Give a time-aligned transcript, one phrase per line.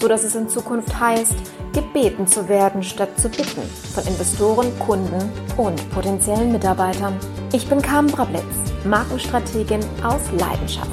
[0.00, 1.34] so dass es in Zukunft heißt,
[1.72, 3.62] gebeten zu werden statt zu bitten
[3.94, 7.16] von Investoren, Kunden und potenziellen Mitarbeitern.
[7.52, 8.42] Ich bin Carmen Brablitz,
[8.84, 10.90] Markenstrategin aus Leidenschaft.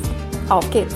[0.50, 0.96] Auf geht's!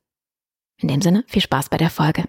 [0.81, 2.25] In dem Sinne, viel Spaß bei der Folge.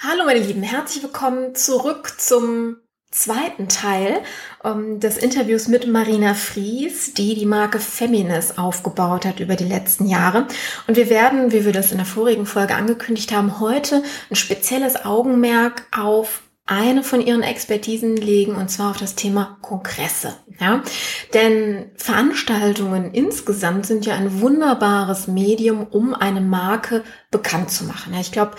[0.00, 2.76] Hallo meine Lieben, herzlich willkommen zurück zum
[3.10, 4.20] zweiten Teil
[4.62, 10.08] um, des Interviews mit Marina Fries, die die Marke Feminis aufgebaut hat über die letzten
[10.08, 10.46] Jahre.
[10.86, 15.04] Und wir werden, wie wir das in der vorigen Folge angekündigt haben, heute ein spezielles
[15.04, 20.36] Augenmerk auf eine von ihren Expertisen legen und zwar auf das Thema Kongresse.
[20.60, 20.82] Ja?
[21.34, 28.14] Denn Veranstaltungen insgesamt sind ja ein wunderbares Medium, um eine Marke bekannt zu machen.
[28.14, 28.52] Ja, ich glaube,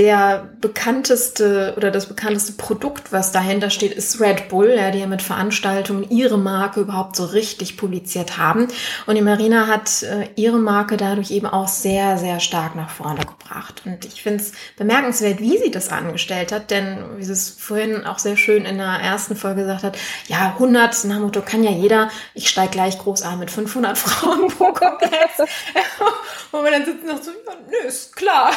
[0.00, 5.06] der bekannteste oder das bekannteste Produkt, was dahinter steht, ist Red Bull, ja, die ja
[5.06, 8.68] mit Veranstaltungen ihre Marke überhaupt so richtig publiziert haben.
[9.04, 13.26] Und die Marina hat äh, ihre Marke dadurch eben auch sehr, sehr stark nach vorne
[13.26, 13.82] gebracht.
[13.84, 18.06] Und ich finde es bemerkenswert, wie sie das angestellt hat, denn wie sie es vorhin
[18.06, 21.72] auch sehr schön in der ersten Folge gesagt hat, ja, 100 nach Motto kann ja
[21.72, 25.46] jeder, ich steige gleich groß ein mit 500 Frauen pro Kongress.
[26.52, 27.30] Wo wir dann sitzen und so,
[27.68, 28.50] nö, ist klar.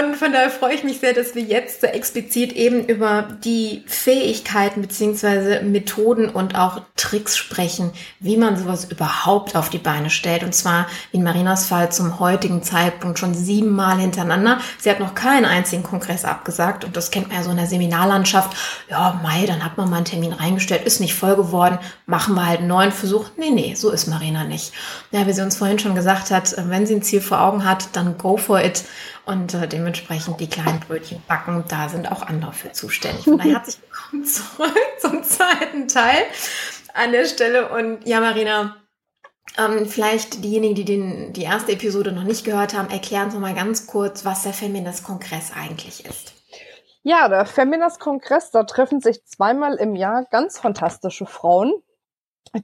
[0.00, 3.82] Und von daher freue ich mich sehr, dass wir jetzt so explizit eben über die
[3.86, 10.42] Fähigkeiten beziehungsweise Methoden und auch Tricks sprechen, wie man sowas überhaupt auf die Beine stellt.
[10.42, 14.60] Und zwar in Marinas Fall zum heutigen Zeitpunkt schon siebenmal hintereinander.
[14.78, 17.66] Sie hat noch keinen einzigen Kongress abgesagt und das kennt man ja so in der
[17.66, 18.56] Seminarlandschaft.
[18.88, 22.46] Ja, Mai, dann hat man mal einen Termin reingestellt, ist nicht voll geworden, machen wir
[22.46, 23.26] halt einen neuen Versuch.
[23.36, 24.72] Nee, nee, so ist Marina nicht.
[25.10, 27.88] Ja, wie sie uns vorhin schon gesagt hat, wenn sie ein Ziel vor Augen hat,
[27.92, 28.84] dann go for it
[29.26, 31.64] und äh, dementsprechend die kleinen Brötchen backen.
[31.68, 33.24] Da sind auch andere für zuständig.
[33.24, 36.22] Von daher herzlich willkommen zurück zum zweiten Teil
[36.92, 37.70] an der Stelle.
[37.70, 38.76] Und ja, Marina,
[39.58, 43.54] ähm, vielleicht diejenigen, die den, die erste Episode noch nicht gehört haben, erklären Sie mal
[43.54, 46.34] ganz kurz, was der Feminist-Kongress eigentlich ist.
[47.02, 51.72] Ja, der Feminist-Kongress, da treffen sich zweimal im Jahr ganz fantastische Frauen,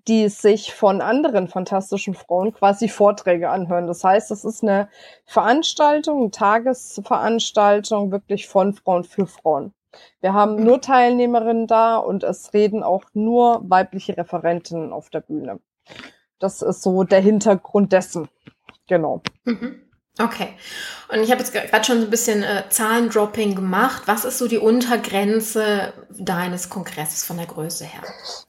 [0.09, 3.87] die sich von anderen fantastischen Frauen quasi Vorträge anhören.
[3.87, 4.89] Das heißt, es ist eine
[5.25, 9.73] Veranstaltung, eine Tagesveranstaltung wirklich von Frauen für Frauen.
[10.21, 15.61] Wir haben nur Teilnehmerinnen da und es reden auch nur weibliche Referentinnen auf der Bühne.
[16.39, 18.29] Das ist so der Hintergrund dessen.
[18.89, 19.23] Genau.
[19.45, 19.83] Mhm.
[20.19, 20.49] Okay.
[21.13, 24.03] Und ich habe jetzt gerade schon so ein bisschen äh, Zahlendropping gemacht.
[24.07, 28.03] Was ist so die Untergrenze deines Kongresses von der Größe her?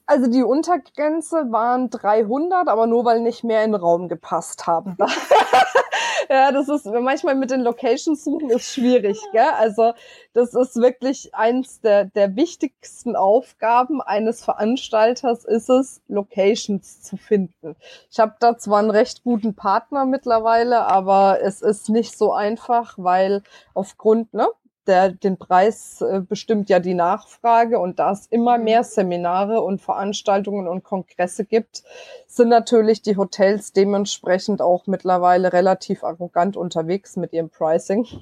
[0.10, 4.96] Also die Untergrenze waren 300, aber nur weil nicht mehr in den Raum gepasst haben.
[6.30, 9.50] ja, das ist manchmal mit den Locations suchen ist schwierig, gell?
[9.58, 9.92] Also
[10.32, 17.76] das ist wirklich eins der, der wichtigsten Aufgaben eines Veranstalters ist es, Locations zu finden.
[18.10, 22.94] Ich habe da zwar einen recht guten Partner mittlerweile, aber es ist nicht so einfach,
[22.98, 23.44] weil
[23.74, 24.48] aufgrund ne,
[24.88, 28.64] der, den Preis äh, bestimmt ja die Nachfrage und da es immer mhm.
[28.64, 31.84] mehr Seminare und Veranstaltungen und Kongresse gibt,
[32.28, 38.08] sind natürlich die Hotels dementsprechend auch mittlerweile relativ arrogant unterwegs mit ihrem Pricing.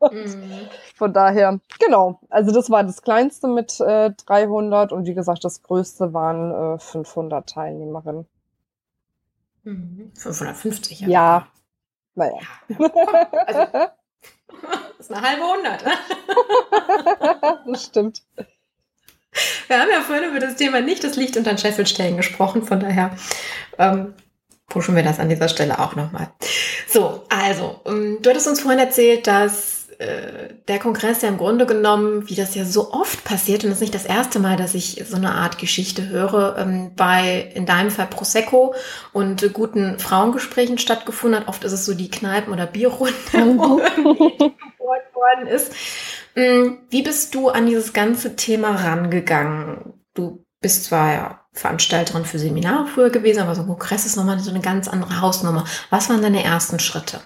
[0.00, 0.68] Mhm.
[0.94, 2.20] Von daher, genau.
[2.30, 6.78] Also das war das kleinste mit äh, 300 und wie gesagt, das größte waren äh,
[6.78, 8.24] 500 Teilnehmerinnen.
[9.64, 11.08] 550, mhm.
[11.08, 11.12] ja.
[11.12, 11.48] Ja,
[12.14, 12.38] naja.
[12.68, 12.78] Ja,
[13.46, 13.90] also, das
[14.98, 15.84] ist eine halbe Hundert.
[17.66, 18.22] das stimmt.
[19.68, 22.80] Wir haben ja vorhin über das Thema nicht das Licht unter den Scheffelstellen gesprochen, von
[22.80, 23.16] daher
[23.78, 24.14] ähm,
[24.66, 26.30] pushen wir das an dieser Stelle auch nochmal.
[26.88, 31.66] So, also, ähm, du hattest uns vorhin erzählt, dass äh, der Kongress ja im Grunde
[31.66, 34.74] genommen, wie das ja so oft passiert, und das ist nicht das erste Mal, dass
[34.74, 38.74] ich so eine Art Geschichte höre, ähm, bei in deinem Fall Prosecco
[39.12, 41.48] und äh, guten Frauengesprächen stattgefunden hat.
[41.48, 44.54] Oft ist es so die Kneipen- oder Bierrunde, wo irgendwie
[45.18, 45.72] worden ist.
[46.36, 49.94] Ähm, wie bist du an dieses ganze Thema rangegangen?
[50.14, 54.38] Du bist zwar ja Veranstalterin für Seminare früher gewesen, aber so ein Kongress ist nochmal
[54.38, 55.64] so eine ganz andere Hausnummer.
[55.90, 57.20] Was waren deine ersten Schritte?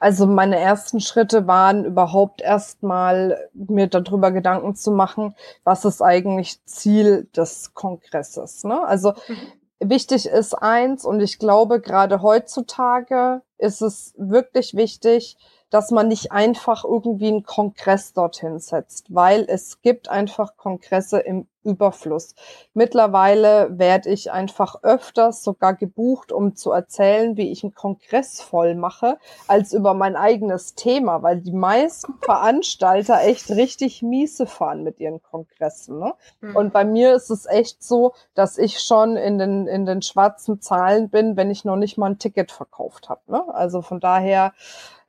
[0.00, 5.34] Also meine ersten Schritte waren überhaupt erstmal mir darüber Gedanken zu machen,
[5.64, 8.64] was ist eigentlich Ziel des Kongresses.
[8.64, 8.82] Ne?
[8.86, 9.90] Also mhm.
[9.90, 15.36] wichtig ist eins, und ich glaube, gerade heutzutage ist es wirklich wichtig,
[15.70, 21.46] dass man nicht einfach irgendwie einen Kongress dorthin setzt, weil es gibt einfach Kongresse im
[21.68, 22.34] Überfluss.
[22.74, 28.74] Mittlerweile werde ich einfach öfters sogar gebucht, um zu erzählen, wie ich einen Kongress voll
[28.74, 35.00] mache, als über mein eigenes Thema, weil die meisten Veranstalter echt richtig miese fahren mit
[35.00, 35.98] ihren Kongressen.
[35.98, 36.14] Ne?
[36.40, 36.56] Mhm.
[36.56, 40.60] Und bei mir ist es echt so, dass ich schon in den, in den schwarzen
[40.60, 43.20] Zahlen bin, wenn ich noch nicht mal ein Ticket verkauft habe.
[43.26, 43.42] Ne?
[43.54, 44.52] Also von daher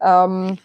[0.02, 0.58] ähm,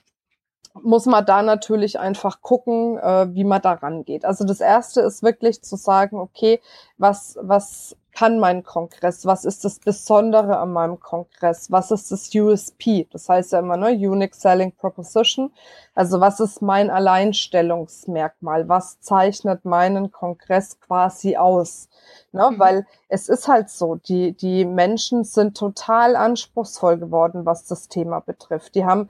[0.82, 4.25] muss man da natürlich einfach gucken, äh, wie man da rangeht.
[4.25, 6.61] Also das erste ist wirklich zu sagen, okay,
[6.99, 9.26] was, was kann mein Kongress?
[9.26, 11.71] Was ist das Besondere an meinem Kongress?
[11.71, 13.09] Was ist das USP?
[13.12, 15.53] Das heißt ja immer, ne, Unique Selling Proposition.
[15.94, 18.69] Also was ist mein Alleinstellungsmerkmal?
[18.69, 21.88] Was zeichnet meinen Kongress quasi aus?
[22.32, 22.59] Ne, mhm.
[22.59, 28.20] Weil es ist halt so, die, die Menschen sind total anspruchsvoll geworden, was das Thema
[28.20, 28.77] betrifft.
[28.77, 29.09] Die haben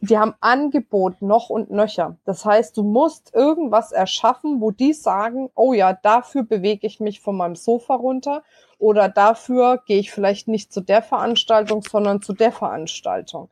[0.00, 2.16] die haben Angebot noch und nöcher.
[2.24, 7.20] Das heißt, du musst irgendwas erschaffen, wo die sagen, oh ja, dafür bewege ich mich
[7.20, 8.42] von meinem Sofa runter
[8.78, 13.50] oder dafür gehe ich vielleicht nicht zu der Veranstaltung, sondern zu der Veranstaltung.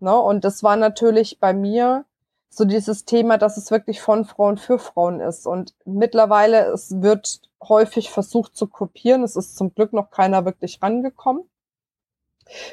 [0.00, 0.16] Ne?
[0.18, 2.04] Und das war natürlich bei mir
[2.50, 5.46] so dieses Thema, dass es wirklich von Frauen für Frauen ist.
[5.46, 9.24] Und mittlerweile, es wird häufig versucht zu kopieren.
[9.24, 11.44] Es ist zum Glück noch keiner wirklich rangekommen.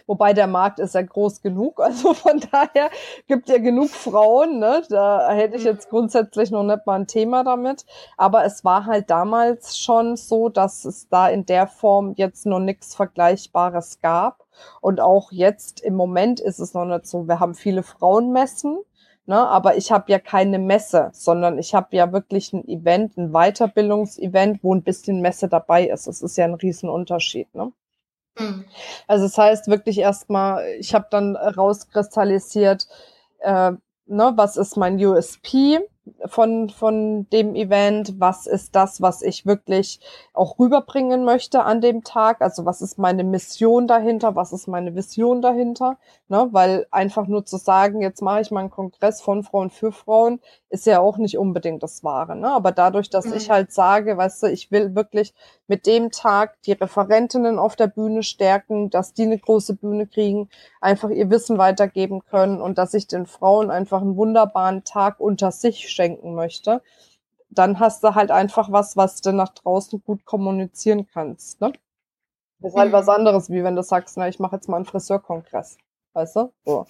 [0.06, 2.90] Wobei der Markt ist ja groß genug, also von daher
[3.28, 4.84] gibt ja genug Frauen, ne?
[4.90, 7.86] Da hätte ich jetzt grundsätzlich noch nicht mal ein Thema damit.
[8.18, 12.60] Aber es war halt damals schon so, dass es da in der Form jetzt noch
[12.60, 14.46] nichts Vergleichbares gab.
[14.82, 17.28] Und auch jetzt im Moment ist es noch nicht so.
[17.28, 18.80] Wir haben viele Frauenmessen,
[19.26, 19.38] ne?
[19.48, 24.64] aber ich habe ja keine Messe, sondern ich habe ja wirklich ein Event, ein Weiterbildungsevent,
[24.64, 26.08] wo ein bisschen Messe dabei ist.
[26.08, 27.54] Das ist ja ein Riesenunterschied.
[27.56, 27.72] Ne?
[28.40, 28.66] Mhm.
[29.08, 32.88] Also das heißt wirklich erstmal, ich habe dann rauskristallisiert,
[33.40, 33.72] äh,
[34.06, 35.80] ne, was ist mein USP,
[36.26, 40.00] von, von dem Event, was ist das, was ich wirklich
[40.34, 44.96] auch rüberbringen möchte an dem Tag, also was ist meine Mission dahinter, was ist meine
[44.96, 46.48] Vision dahinter, ne?
[46.52, 50.40] weil einfach nur zu sagen, jetzt mache ich mal einen Kongress von Frauen für Frauen,
[50.70, 52.50] ist ja auch nicht unbedingt das Wahre, ne?
[52.50, 53.34] aber dadurch, dass mhm.
[53.36, 55.36] ich halt sage, weißt du, ich will wirklich
[55.68, 60.50] mit dem Tag die Referentinnen auf der Bühne stärken, dass die eine große Bühne kriegen,
[60.82, 65.52] einfach ihr Wissen weitergeben können und dass ich den Frauen einfach einen wunderbaren Tag unter
[65.52, 66.82] sich schenken möchte,
[67.50, 71.62] dann hast du halt einfach was, was du nach draußen gut kommunizieren kannst.
[71.62, 71.74] Ne?
[72.60, 72.96] Das ist halt mhm.
[72.96, 75.78] was anderes, wie wenn du sagst, na, ich mache jetzt mal einen Friseurkongress.
[76.14, 76.52] Weißt du?
[76.66, 76.86] So.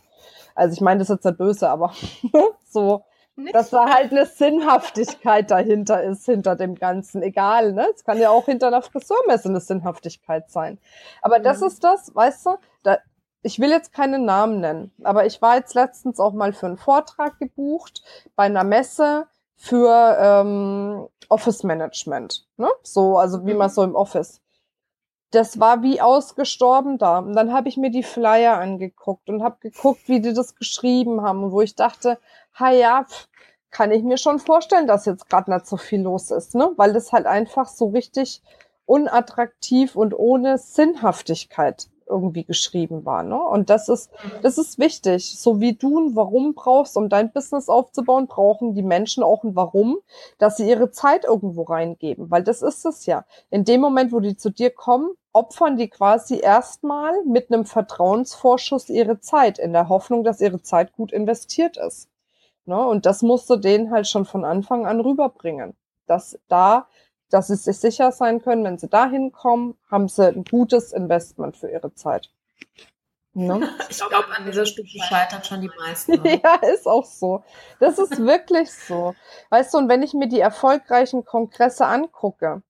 [0.55, 1.93] Also ich meine, das ist jetzt nicht böse, aber
[2.65, 3.03] so,
[3.35, 7.23] Nicht dass da halt eine Sinnhaftigkeit dahinter ist, hinter dem Ganzen.
[7.23, 7.87] Egal, ne?
[7.95, 10.79] Es kann ja auch hinter einer Friseurmesse eine Sinnhaftigkeit sein.
[11.21, 11.43] Aber mhm.
[11.43, 12.97] das ist das, weißt du, da,
[13.43, 16.77] ich will jetzt keine Namen nennen, aber ich war jetzt letztens auch mal für einen
[16.77, 18.03] Vortrag gebucht
[18.35, 22.47] bei einer Messe für ähm, Office Management.
[22.57, 22.69] Ne?
[22.83, 23.73] So, also wie man mhm.
[23.73, 24.41] so im Office.
[25.31, 27.19] Das war wie ausgestorben da.
[27.19, 31.21] Und dann habe ich mir die Flyer angeguckt und habe geguckt, wie die das geschrieben
[31.21, 32.19] haben und wo ich dachte,
[32.53, 33.05] ha ja,
[33.69, 36.71] kann ich mir schon vorstellen, dass jetzt gerade nicht so viel los ist, ne?
[36.75, 38.41] Weil das halt einfach so richtig
[38.85, 43.23] unattraktiv und ohne Sinnhaftigkeit irgendwie geschrieben war.
[43.23, 43.41] Ne?
[43.41, 44.11] Und das ist,
[44.43, 45.39] das ist wichtig.
[45.39, 49.55] So wie du ein Warum brauchst, um dein Business aufzubauen, brauchen die Menschen auch ein
[49.55, 49.97] Warum,
[50.37, 52.29] dass sie ihre Zeit irgendwo reingeben.
[52.29, 53.25] Weil das ist es ja.
[53.49, 58.89] In dem Moment, wo die zu dir kommen, opfern die quasi erstmal mit einem Vertrauensvorschuss
[58.89, 62.09] ihre Zeit, in der Hoffnung, dass ihre Zeit gut investiert ist.
[62.65, 62.77] Ne?
[62.77, 65.75] Und das musst du denen halt schon von Anfang an rüberbringen.
[66.05, 66.87] Dass da,
[67.31, 71.57] dass sie sich sicher sein können, wenn sie da hinkommen, haben sie ein gutes Investment
[71.57, 72.29] für ihre Zeit.
[73.33, 73.69] Ne?
[73.89, 76.21] Ich glaube, an dieser Stufe scheitern schon die meisten.
[76.21, 76.41] Ne?
[76.43, 77.43] ja, ist auch so.
[77.79, 79.15] Das ist wirklich so.
[79.49, 82.61] Weißt du, und wenn ich mir die erfolgreichen Kongresse angucke,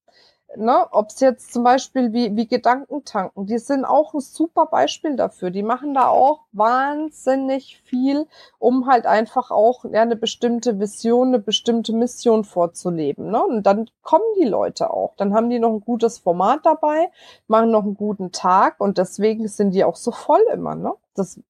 [0.56, 5.16] ne, ob es jetzt zum Beispiel wie, wie Gedankentanken, die sind auch ein super Beispiel
[5.16, 5.50] dafür.
[5.50, 8.26] Die machen da auch wahnsinnig viel,
[8.58, 13.30] um halt einfach auch ja, eine bestimmte Vision, eine bestimmte Mission vorzuleben.
[13.30, 13.42] Ne?
[13.42, 15.14] Und dann kommen die Leute auch.
[15.16, 17.10] Dann haben die noch ein gutes Format dabei,
[17.46, 20.74] machen noch einen guten Tag und deswegen sind die auch so voll immer.
[20.74, 20.92] Ne?
[21.14, 21.40] Das,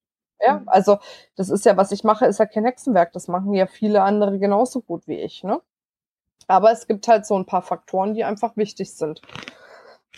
[0.40, 0.68] ja, mhm.
[0.68, 0.98] also
[1.36, 3.12] das ist ja, was ich mache, ist ja kein Hexenwerk.
[3.12, 5.44] Das machen ja viele andere genauso gut wie ich.
[5.44, 5.60] Ne?
[6.52, 9.22] Aber es gibt halt so ein paar Faktoren, die einfach wichtig sind.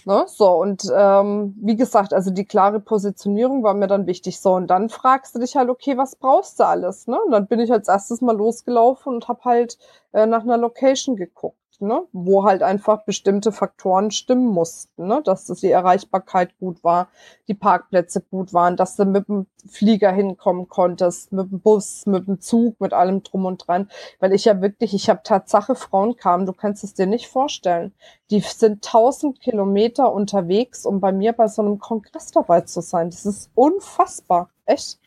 [0.04, 0.24] Ne?
[0.26, 4.40] So, und ähm, wie gesagt, also die klare Positionierung war mir dann wichtig.
[4.40, 7.06] So, und dann fragst du dich halt, okay, was brauchst du alles?
[7.06, 7.20] Ne?
[7.24, 9.78] Und dann bin ich als erstes mal losgelaufen und habe halt
[10.12, 12.06] äh, nach einer Location geguckt ne?
[12.12, 15.22] wo halt einfach bestimmte Faktoren stimmen mussten, ne?
[15.24, 17.08] dass die Erreichbarkeit gut war,
[17.48, 22.26] die Parkplätze gut waren, dass du mit dem Flieger hinkommen konntest, mit dem Bus, mit
[22.26, 23.88] dem Zug, mit allem drum und dran.
[24.20, 27.94] Weil ich ja wirklich, ich habe Tatsache Frauen kamen, du kannst es dir nicht vorstellen.
[28.30, 33.10] Die sind tausend Kilometer unterwegs, um bei mir bei so einem Kongress dabei zu sein.
[33.10, 34.50] Das ist unfassbar.
[34.66, 34.98] Echt.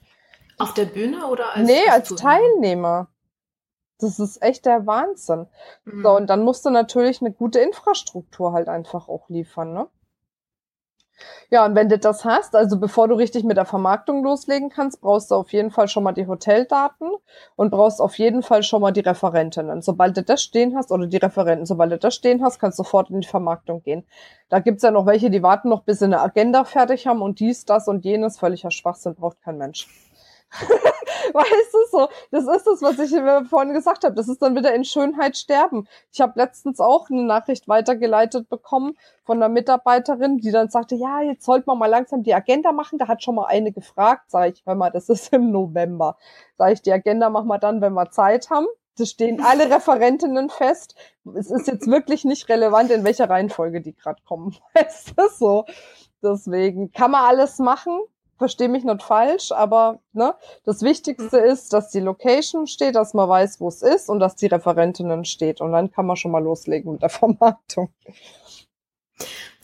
[0.57, 3.07] Auf der Bühne oder als Nee, als Teilnehmer.
[3.99, 5.47] Das ist echt der Wahnsinn.
[5.85, 6.03] Mhm.
[6.03, 9.87] So, und dann musst du natürlich eine gute Infrastruktur halt einfach auch liefern, ne?
[11.49, 15.01] Ja, und wenn du das hast, also bevor du richtig mit der Vermarktung loslegen kannst,
[15.01, 17.09] brauchst du auf jeden Fall schon mal die Hoteldaten
[17.55, 19.81] und brauchst auf jeden Fall schon mal die Referentinnen.
[19.81, 22.83] Sobald du das stehen hast, oder die Referenten, sobald du das stehen hast, kannst du
[22.83, 24.05] sofort in die Vermarktung gehen.
[24.49, 27.39] Da gibt's ja noch welche, die warten noch, bis sie eine Agenda fertig haben und
[27.39, 28.37] dies, das und jenes.
[28.37, 29.87] Völliger Schwachsinn, braucht kein Mensch.
[31.37, 33.11] Weißt du so, das ist das, was ich
[33.49, 34.15] vorhin gesagt habe.
[34.15, 35.87] Das ist dann wieder in Schönheit sterben.
[36.11, 41.21] Ich habe letztens auch eine Nachricht weitergeleitet bekommen von einer Mitarbeiterin, die dann sagte, ja,
[41.21, 42.97] jetzt sollte man mal langsam die Agenda machen.
[42.97, 46.17] Da hat schon mal eine gefragt, sage ich, hör mal, das ist im November.
[46.57, 48.67] Sag ich, die Agenda machen wir dann, wenn wir Zeit haben.
[48.97, 50.95] Das stehen alle Referentinnen fest.
[51.35, 54.55] Es ist jetzt wirklich nicht relevant, in welcher Reihenfolge die gerade kommen.
[54.73, 55.65] Weißt du so?
[56.23, 57.99] Deswegen kann man alles machen
[58.37, 61.45] verstehe mich nicht falsch, aber ne, das Wichtigste mhm.
[61.45, 65.25] ist, dass die Location steht, dass man weiß, wo es ist und dass die Referentinnen
[65.25, 65.61] steht.
[65.61, 67.89] Und dann kann man schon mal loslegen mit der Vermarktung.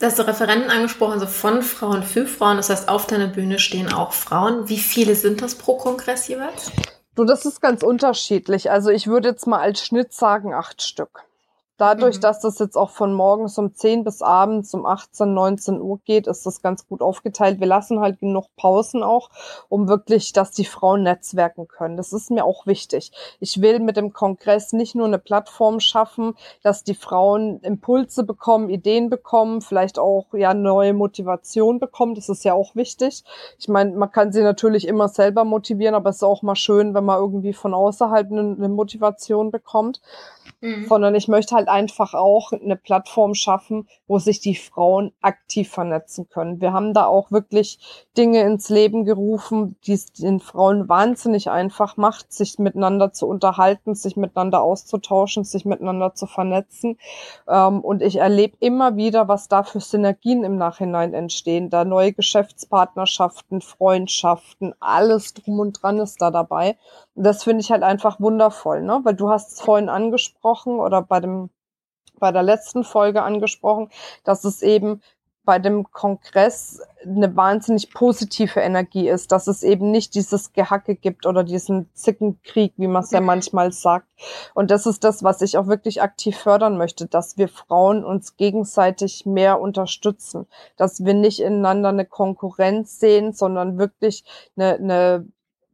[0.00, 2.56] Du hast Referenten angesprochen, also von Frauen für Frauen.
[2.56, 4.68] Das heißt, auf deiner Bühne stehen auch Frauen.
[4.68, 6.72] Wie viele sind das pro Kongress jeweils?
[7.14, 8.70] Du, das ist ganz unterschiedlich.
[8.70, 11.24] Also ich würde jetzt mal als Schnitt sagen, acht Stück.
[11.76, 12.20] Dadurch, mhm.
[12.20, 16.28] dass das jetzt auch von morgens um 10 bis abends um 18, 19 Uhr geht,
[16.28, 17.58] ist das ganz gut aufgeteilt.
[17.58, 19.30] Wir lassen halt genug Pausen auch,
[19.68, 21.96] um wirklich, dass die Frauen netzwerken können.
[21.96, 23.10] Das ist mir auch wichtig.
[23.40, 28.70] Ich will mit dem Kongress nicht nur eine Plattform schaffen, dass die Frauen Impulse bekommen,
[28.70, 32.14] Ideen bekommen, vielleicht auch ja neue Motivation bekommen.
[32.14, 33.24] Das ist ja auch wichtig.
[33.58, 36.94] Ich meine, man kann sie natürlich immer selber motivieren, aber es ist auch mal schön,
[36.94, 40.00] wenn man irgendwie von außerhalb eine, eine Motivation bekommt.
[40.60, 40.86] Mhm.
[40.86, 46.28] Sondern ich möchte halt einfach auch eine Plattform schaffen, wo sich die Frauen aktiv vernetzen
[46.28, 46.60] können.
[46.60, 47.78] Wir haben da auch wirklich
[48.16, 53.94] Dinge ins Leben gerufen, die es den Frauen wahnsinnig einfach macht, sich miteinander zu unterhalten,
[53.94, 56.98] sich miteinander auszutauschen, sich miteinander zu vernetzen.
[57.48, 61.70] Ähm, und ich erlebe immer wieder, was da für Synergien im Nachhinein entstehen.
[61.70, 66.76] Da neue Geschäftspartnerschaften, Freundschaften, alles drum und dran ist da dabei.
[67.14, 69.00] Und das finde ich halt einfach wundervoll, ne?
[69.04, 71.50] Weil du hast es vorhin angesprochen oder bei dem
[72.24, 73.90] bei der letzten Folge angesprochen,
[74.24, 75.02] dass es eben
[75.44, 81.26] bei dem Kongress eine wahnsinnig positive Energie ist, dass es eben nicht dieses Gehacke gibt
[81.26, 84.08] oder diesen Zickenkrieg, wie man es ja manchmal sagt.
[84.54, 88.38] Und das ist das, was ich auch wirklich aktiv fördern möchte, dass wir Frauen uns
[88.38, 90.46] gegenseitig mehr unterstützen,
[90.78, 94.24] dass wir nicht ineinander eine Konkurrenz sehen, sondern wirklich
[94.56, 95.26] eine, eine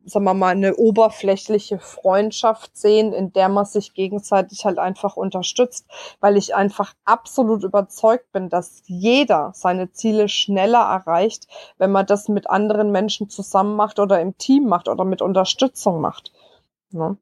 [0.04, 5.86] sagen wir mal, eine oberflächliche Freundschaft sehen, in der man sich gegenseitig halt einfach unterstützt,
[6.20, 11.46] weil ich einfach absolut überzeugt bin, dass jeder seine Ziele schneller erreicht,
[11.78, 16.00] wenn man das mit anderen Menschen zusammen macht oder im Team macht oder mit Unterstützung
[16.00, 16.32] macht.
[16.90, 17.16] Ne?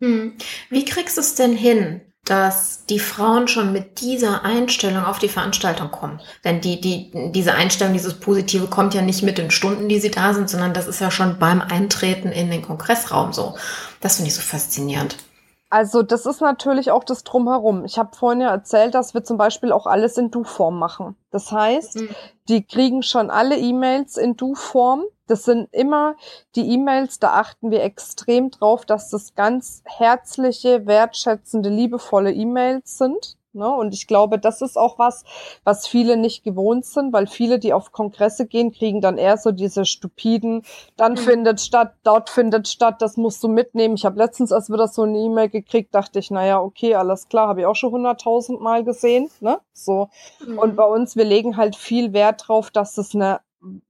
[0.00, 0.36] Hm.
[0.70, 5.28] Wie kriegst du es denn hin, dass die Frauen schon mit dieser Einstellung auf die
[5.28, 6.20] Veranstaltung kommen.
[6.44, 10.10] Denn die, die, diese Einstellung, dieses Positive kommt ja nicht mit den Stunden, die sie
[10.10, 13.56] da sind, sondern das ist ja schon beim Eintreten in den Kongressraum so.
[14.00, 15.16] Das finde ich so faszinierend.
[15.70, 17.84] Also das ist natürlich auch das Drumherum.
[17.84, 21.14] Ich habe vorhin ja erzählt, dass wir zum Beispiel auch alles in Du-Form machen.
[21.30, 22.08] Das heißt, mhm.
[22.48, 25.04] die kriegen schon alle E-Mails in Du-Form.
[25.26, 26.16] Das sind immer
[26.56, 33.36] die E-Mails, da achten wir extrem drauf, dass das ganz herzliche, wertschätzende, liebevolle E-Mails sind.
[33.52, 33.68] Ne?
[33.68, 35.24] Und ich glaube, das ist auch was,
[35.64, 39.52] was viele nicht gewohnt sind, weil viele, die auf Kongresse gehen, kriegen dann eher so
[39.52, 40.62] diese stupiden,
[40.96, 41.18] dann mhm.
[41.18, 43.94] findet statt, dort findet statt, das musst du mitnehmen.
[43.94, 47.48] Ich habe letztens erst wieder so eine E-Mail gekriegt, dachte ich, naja, okay, alles klar,
[47.48, 49.30] habe ich auch schon hunderttausend Mal gesehen.
[49.40, 49.58] Ne?
[49.72, 50.08] So.
[50.46, 50.58] Mhm.
[50.58, 53.40] Und bei uns, wir legen halt viel Wert drauf, dass es eine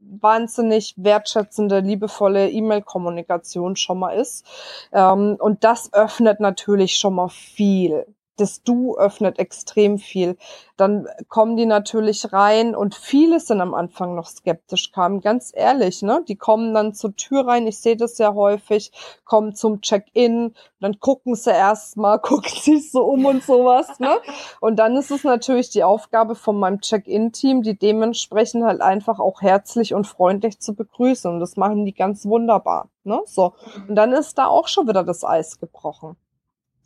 [0.01, 4.45] wahnsinnig wertschätzende, liebevolle E-Mail-Kommunikation schon mal ist.
[4.93, 8.07] Ähm, und das öffnet natürlich schon mal viel
[8.41, 10.37] das Du öffnet extrem viel.
[10.77, 16.03] Dann kommen die natürlich rein und viele sind am Anfang noch skeptisch, kamen ganz ehrlich,
[16.03, 16.25] ne?
[16.29, 18.93] Die kommen dann zur Tür rein, ich sehe das sehr häufig,
[19.25, 24.19] kommen zum Check-in, dann gucken sie erstmal, gucken sich so um und sowas, ne?
[24.61, 29.43] Und dann ist es natürlich die Aufgabe von meinem Check-in-Team, die dementsprechend halt einfach auch
[29.43, 31.31] herzlich und freundlich zu begrüßen.
[31.31, 33.21] Und das machen die ganz wunderbar, ne?
[33.27, 33.55] So.
[33.89, 36.17] Und dann ist da auch schon wieder das Eis gebrochen.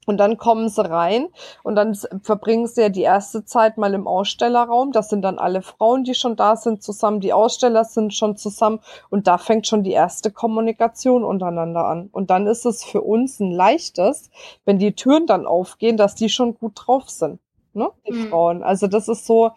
[0.05, 1.29] Und dann kommen sie rein
[1.63, 4.91] und dann verbringen sie ja die erste Zeit mal im Ausstellerraum.
[4.91, 7.21] Das sind dann alle Frauen, die schon da sind, zusammen.
[7.21, 8.81] Die Aussteller sind schon zusammen
[9.11, 12.09] und da fängt schon die erste Kommunikation untereinander an.
[12.11, 14.31] Und dann ist es für uns ein leichtes,
[14.65, 17.39] wenn die Türen dann aufgehen, dass die schon gut drauf sind,
[17.73, 17.91] ne?
[18.09, 18.29] Die mhm.
[18.29, 18.65] Frauen.
[18.65, 19.53] Also das ist so,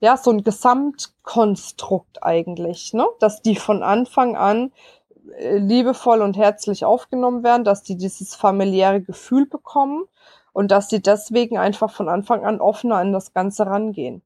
[0.00, 3.06] ja, so ein Gesamtkonstrukt eigentlich, ne?
[3.20, 4.72] Dass die von Anfang an
[5.38, 10.04] liebevoll und herzlich aufgenommen werden, dass die dieses familiäre Gefühl bekommen
[10.52, 14.22] und dass sie deswegen einfach von Anfang an offener an das Ganze rangehen.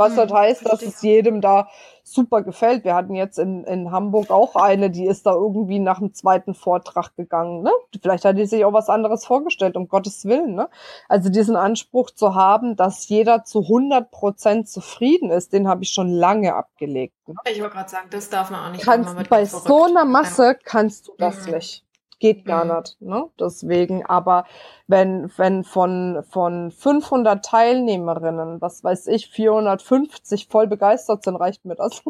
[0.00, 1.68] Was halt heißt, dass es jedem da
[2.02, 2.84] super gefällt.
[2.84, 6.54] Wir hatten jetzt in, in Hamburg auch eine, die ist da irgendwie nach dem zweiten
[6.54, 7.62] Vortrag gegangen.
[7.62, 7.70] Ne?
[8.02, 10.54] Vielleicht hat die sich auch was anderes vorgestellt, um Gottes Willen.
[10.54, 10.68] Ne?
[11.08, 15.90] Also diesen Anspruch zu haben, dass jeder zu 100 Prozent zufrieden ist, den habe ich
[15.90, 17.14] schon lange abgelegt.
[17.28, 17.34] Ne?
[17.50, 18.84] Ich wollte gerade sagen, das darf man auch nicht.
[18.84, 21.54] Kannst, bei so einer Masse kannst du das mhm.
[21.54, 21.84] nicht
[22.20, 22.76] geht gar mhm.
[22.76, 23.00] nicht.
[23.00, 23.28] Ne?
[23.40, 24.44] Deswegen, aber
[24.86, 31.74] wenn, wenn von, von 500 Teilnehmerinnen, was weiß ich, 450 voll begeistert sind, reicht mir
[31.74, 32.02] das.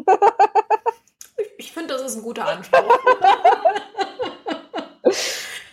[1.57, 2.83] ich finde, das ist ein guter Anspruch.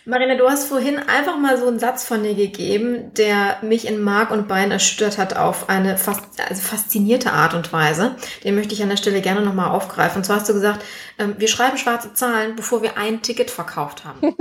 [0.09, 4.01] Marina, du hast vorhin einfach mal so einen Satz von dir gegeben, der mich in
[4.01, 8.15] Mark und Bein erschüttert hat auf eine fast, also faszinierte Art und Weise.
[8.43, 10.17] Den möchte ich an der Stelle gerne nochmal aufgreifen.
[10.17, 10.83] Und zwar hast du gesagt,
[11.19, 14.21] ähm, wir schreiben schwarze Zahlen, bevor wir ein Ticket verkauft haben.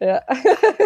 [0.00, 0.22] ja.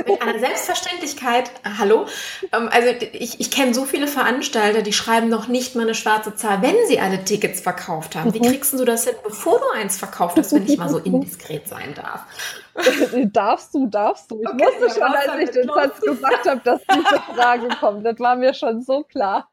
[0.07, 2.07] Mit einer Selbstverständlichkeit, hallo.
[2.53, 6.37] Ähm, also ich, ich kenne so viele Veranstalter, die schreiben noch nicht mal eine schwarze
[6.37, 8.33] Zahl, wenn sie alle Tickets verkauft haben.
[8.35, 8.45] Wie mhm.
[8.45, 11.95] kriegst du das hin, bevor du eins verkauft hast, wenn ich mal so indiskret sein
[11.95, 12.27] darf?
[13.33, 14.41] darfst du, darfst du.
[14.41, 18.05] Ich okay, wusste schon, als ich den Satz gesagt habe, dass diese Frage kommt.
[18.07, 19.49] Das war mir schon so klar.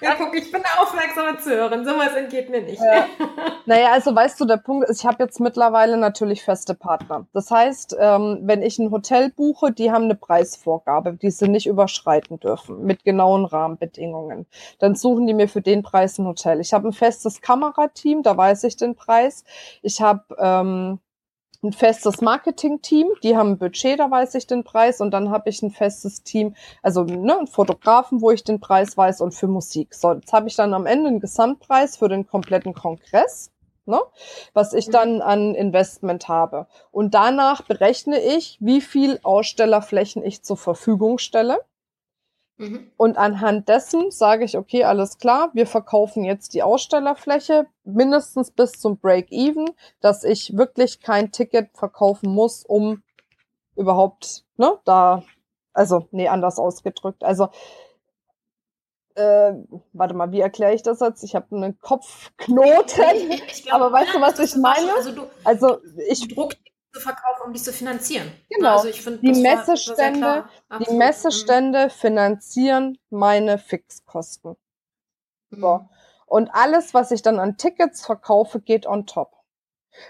[0.00, 1.84] ja, guck, ich bin eine aufmerksame Zuhörerin.
[1.84, 2.80] Sowas entgeht mir nicht.
[2.80, 3.06] Ja.
[3.66, 7.26] Naja, also weißt du, der Punkt ist, ich habe jetzt mittlerweile natürlich feste Partner.
[7.32, 11.66] Das heißt, ähm, wenn ich ein Hotel buche, die haben eine Preisvorgabe, die sie nicht
[11.66, 14.46] überschreiten dürfen, mit genauen Rahmenbedingungen.
[14.78, 16.60] Dann suchen die mir für den Preis ein Hotel.
[16.60, 19.44] Ich habe ein festes Kamerateam, da weiß ich den Preis.
[19.82, 20.98] Ich habe ähm,
[21.62, 25.48] ein festes Marketing-Team, die haben ein Budget, da weiß ich den Preis und dann habe
[25.48, 29.46] ich ein festes Team, also ne, einen Fotografen, wo ich den Preis weiß und für
[29.46, 29.94] Musik.
[29.94, 33.51] So, jetzt habe ich dann am Ende einen Gesamtpreis für den kompletten Kongress,
[33.86, 34.00] ne,
[34.52, 35.22] was ich dann mhm.
[35.22, 36.66] an Investment habe.
[36.90, 41.58] Und danach berechne ich, wie viel Ausstellerflächen ich zur Verfügung stelle
[42.62, 42.92] Mhm.
[42.96, 48.72] Und anhand dessen sage ich, okay, alles klar, wir verkaufen jetzt die Ausstellerfläche mindestens bis
[48.72, 53.02] zum Break-Even, dass ich wirklich kein Ticket verkaufen muss, um
[53.74, 55.24] überhaupt, ne, da,
[55.72, 57.24] also, nee, anders ausgedrückt.
[57.24, 57.48] Also,
[59.16, 59.52] äh,
[59.92, 61.22] warte mal, wie erkläre ich das jetzt?
[61.22, 64.92] Ich habe einen Kopfknoten, ich, ich glaub, aber weißt du, was ich meine?
[64.94, 66.54] Also, du, also ich druck
[66.92, 68.30] zu verkaufen, um dich zu finanzieren.
[68.50, 68.76] Genau.
[68.76, 70.44] Also ich find, die Messestände,
[70.80, 70.98] die mhm.
[70.98, 74.56] Messestände finanzieren meine Fixkosten.
[75.50, 75.78] So.
[75.78, 75.88] Mhm.
[76.26, 79.32] Und alles, was ich dann an Tickets verkaufe, geht on top.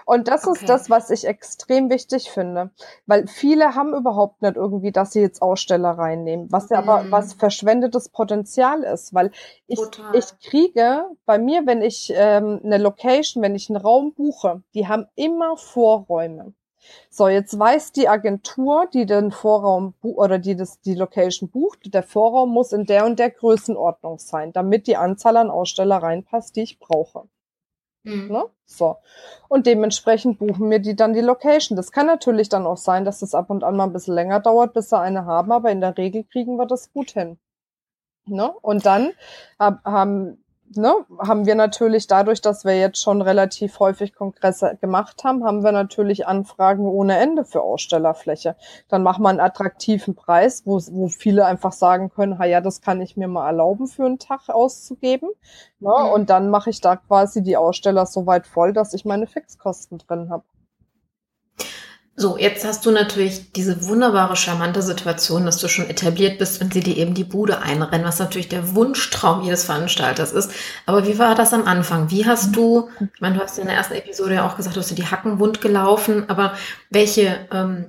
[0.05, 0.59] Und das okay.
[0.59, 2.71] ist das, was ich extrem wichtig finde,
[3.07, 6.89] weil viele haben überhaupt nicht irgendwie, dass sie jetzt Aussteller reinnehmen, was ja mm.
[6.89, 7.13] aber mhm.
[7.13, 9.31] was verschwendetes Potenzial ist, weil
[9.67, 9.81] ich,
[10.13, 14.89] ich kriege bei mir, wenn ich ähm, eine Location, wenn ich einen Raum buche, die
[14.89, 16.55] haben immer Vorräume.
[17.11, 22.03] So, jetzt weiß die Agentur, die den Vorraum oder die das, die Location bucht, der
[22.03, 26.63] Vorraum muss in der und der Größenordnung sein, damit die Anzahl an Aussteller reinpasst, die
[26.63, 27.29] ich brauche.
[28.05, 28.29] Mhm.
[28.29, 28.45] Ne?
[28.67, 28.97] So.
[29.49, 31.77] Und dementsprechend buchen wir die dann die Location.
[31.77, 34.41] Das kann natürlich dann auch sein, dass das ab und an mal ein bisschen länger
[34.41, 37.39] dauert, bis sie eine haben, aber in der Regel kriegen wir das gut hin.
[38.27, 38.53] Ne?
[38.63, 39.13] Und dann
[39.59, 40.42] haben
[40.77, 45.63] ne, haben wir natürlich dadurch, dass wir jetzt schon relativ häufig Kongresse gemacht haben, haben
[45.63, 48.57] wir natürlich Anfragen ohne Ende für Ausstellerfläche.
[48.89, 52.81] Dann machen wir einen attraktiven Preis, wo, wo viele einfach sagen können, ha ja, das
[52.81, 55.31] kann ich mir mal erlauben, für einen Tag auszugeben.
[55.81, 55.91] Ne?
[55.91, 56.11] Mhm.
[56.11, 59.99] Und dann mache ich da quasi die Aussteller so weit voll, dass ich meine Fixkosten
[59.99, 60.45] drin habe.
[62.23, 66.73] So, jetzt hast du natürlich diese wunderbare, charmante Situation, dass du schon etabliert bist und
[66.73, 70.53] sie dir eben die Bude einrennen, was natürlich der Wunschtraum jedes Veranstalters ist.
[70.87, 72.13] Aber wie war das am Anfang?
[72.13, 74.81] Wie hast du, ich meine, du hast in der ersten Episode ja auch gesagt, du
[74.81, 76.55] hast dir die Hacken wund gelaufen, aber
[76.91, 77.87] welche, ähm,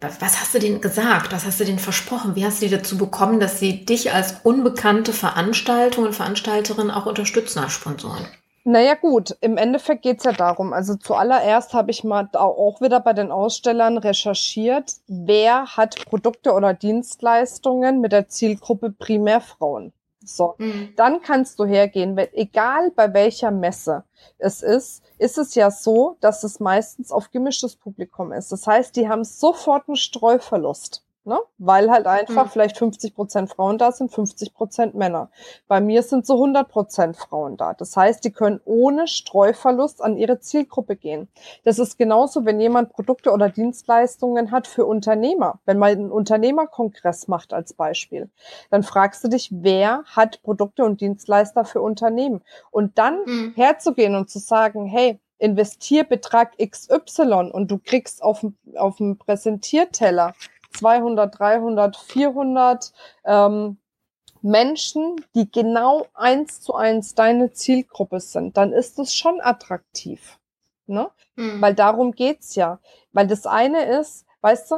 [0.00, 1.32] was hast du denen gesagt?
[1.32, 2.36] Was hast du denen versprochen?
[2.36, 7.04] Wie hast du die dazu bekommen, dass sie dich als unbekannte Veranstaltung und Veranstalterin auch
[7.04, 8.26] unterstützen als Sponsoren?
[8.68, 13.12] Naja gut, im Endeffekt geht's ja darum, also zuallererst habe ich mal auch wieder bei
[13.12, 19.92] den Ausstellern recherchiert, wer hat Produkte oder Dienstleistungen mit der Zielgruppe primär Frauen.
[20.24, 20.94] So, mhm.
[20.96, 24.02] dann kannst du hergehen, wenn, egal bei welcher Messe
[24.38, 28.50] es ist, ist es ja so, dass es meistens auf gemischtes Publikum ist.
[28.50, 31.05] Das heißt, die haben sofort einen Streuverlust.
[31.26, 31.40] Ne?
[31.58, 32.50] Weil halt einfach mhm.
[32.50, 35.28] vielleicht 50 Prozent Frauen da sind, 50 Prozent Männer.
[35.66, 37.74] Bei mir sind so 100 Prozent Frauen da.
[37.74, 41.28] Das heißt, die können ohne Streuverlust an ihre Zielgruppe gehen.
[41.64, 45.58] Das ist genauso, wenn jemand Produkte oder Dienstleistungen hat für Unternehmer.
[45.64, 48.30] Wenn man einen Unternehmerkongress macht als Beispiel,
[48.70, 52.42] dann fragst du dich, wer hat Produkte und Dienstleister für Unternehmen?
[52.70, 53.52] Und dann mhm.
[53.56, 60.34] herzugehen und zu sagen, hey, Investierbetrag XY und du kriegst auf, auf dem Präsentierteller
[60.76, 62.92] 200, 300, 400
[63.24, 63.78] ähm,
[64.42, 70.38] Menschen, die genau eins zu eins deine Zielgruppe sind, dann ist es schon attraktiv.
[70.86, 71.10] Ne?
[71.34, 71.60] Mhm.
[71.60, 72.78] Weil darum geht's ja.
[73.12, 74.76] Weil das eine ist, weißt du,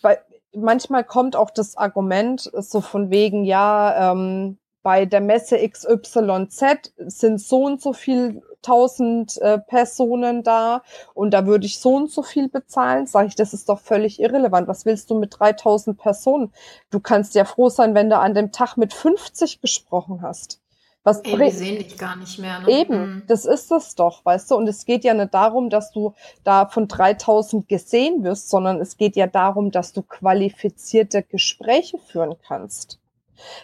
[0.00, 0.22] weil
[0.54, 7.40] manchmal kommt auch das Argument so von wegen, ja, ähm, bei der Messe XYZ sind
[7.40, 10.82] so und so viel tausend äh, Personen da
[11.14, 14.20] und da würde ich so und so viel bezahlen, sage ich, das ist doch völlig
[14.20, 14.68] irrelevant.
[14.68, 16.52] Was willst du mit 3000 Personen?
[16.90, 20.60] Du kannst ja froh sein, wenn du an dem Tag mit 50 gesprochen hast.
[21.04, 22.60] Was Ey, wir sehen dich gar nicht mehr.
[22.60, 22.70] Ne?
[22.70, 23.22] Eben, mhm.
[23.26, 24.54] das ist es doch, weißt du.
[24.54, 26.14] Und es geht ja nicht darum, dass du
[26.44, 32.36] da von 3000 gesehen wirst, sondern es geht ja darum, dass du qualifizierte Gespräche führen
[32.46, 33.00] kannst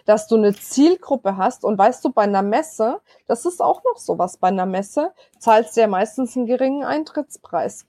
[0.04, 3.98] dass du eine Zielgruppe hast und weißt du, bei einer Messe, das ist auch noch
[3.98, 7.86] sowas, bei einer Messe zahlst du ja meistens einen geringen Eintrittspreis.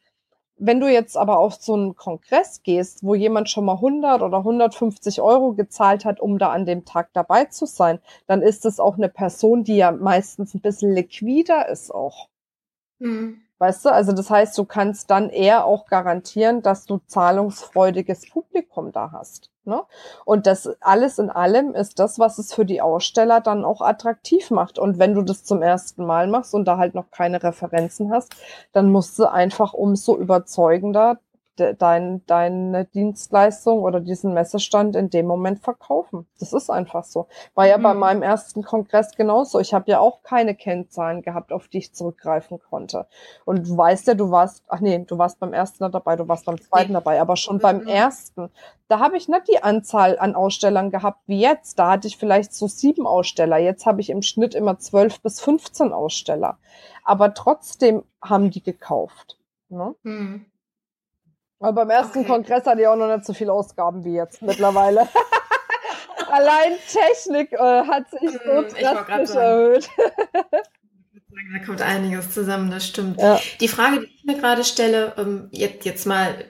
[0.61, 4.39] Wenn du jetzt aber auf so einen Kongress gehst, wo jemand schon mal 100 oder
[4.39, 8.81] 150 Euro gezahlt hat, um da an dem Tag dabei zu sein, dann ist es
[8.81, 12.27] auch eine Person, die ja meistens ein bisschen liquider ist auch.
[12.99, 13.41] Mhm.
[13.59, 18.91] Weißt du, also das heißt, du kannst dann eher auch garantieren, dass du zahlungsfreudiges Publikum
[18.93, 19.51] da hast.
[19.65, 19.83] Ne?
[20.25, 24.49] Und das alles in allem ist das, was es für die Aussteller dann auch attraktiv
[24.49, 24.79] macht.
[24.79, 28.33] Und wenn du das zum ersten Mal machst und da halt noch keine Referenzen hast,
[28.71, 31.19] dann musst du einfach umso überzeugender
[31.59, 36.27] dein, deine Dienstleistung oder diesen Messestand in dem Moment verkaufen.
[36.39, 37.27] Das ist einfach so.
[37.55, 37.83] War ja mhm.
[37.83, 39.59] bei meinem ersten Kongress genauso.
[39.59, 43.07] Ich habe ja auch keine Kennzahlen gehabt, auf die ich zurückgreifen konnte.
[43.45, 46.45] Und du weißt ja, du warst, ach nee, du warst beim ersten dabei, du warst
[46.45, 47.61] beim zweiten dabei, aber schon mhm.
[47.61, 48.49] beim ersten,
[48.89, 51.77] da habe ich nicht die Anzahl an Ausstellern gehabt wie jetzt.
[51.77, 53.57] Da hatte ich vielleicht so sieben Aussteller.
[53.57, 56.57] Jetzt habe ich im Schnitt immer zwölf bis 15 Aussteller.
[57.03, 59.37] Aber trotzdem haben die gekauft.
[59.69, 59.95] Ne?
[60.01, 60.45] Mhm.
[61.59, 62.27] Aber beim ersten okay.
[62.27, 65.07] Kongress hatte ich auch noch nicht so viele Ausgaben wie jetzt mittlerweile.
[66.31, 69.89] Allein Technik äh, hat sich so hm, drastisch erhöht.
[70.33, 73.19] da kommt einiges zusammen, das stimmt.
[73.19, 73.39] Ja.
[73.59, 76.45] Die Frage, die ich mir gerade stelle, ähm, jetzt, jetzt mal,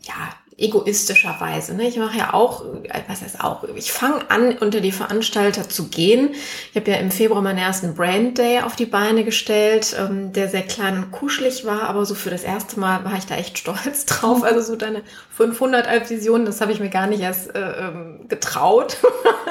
[0.00, 1.74] ja, egoistischerweise.
[1.74, 1.88] Ne?
[1.88, 2.64] Ich mache ja auch,
[3.08, 6.34] was heißt auch, ich fange an, unter die Veranstalter zu gehen.
[6.70, 10.48] Ich habe ja im Februar meinen ersten Brand Day auf die Beine gestellt, ähm, der
[10.48, 13.58] sehr klein und kuschelig war, aber so für das erste Mal war ich da echt
[13.62, 14.44] stolz drauf.
[14.44, 15.02] Also so deine
[15.36, 18.98] 500 Visionen, das habe ich mir gar nicht erst äh, ähm, getraut,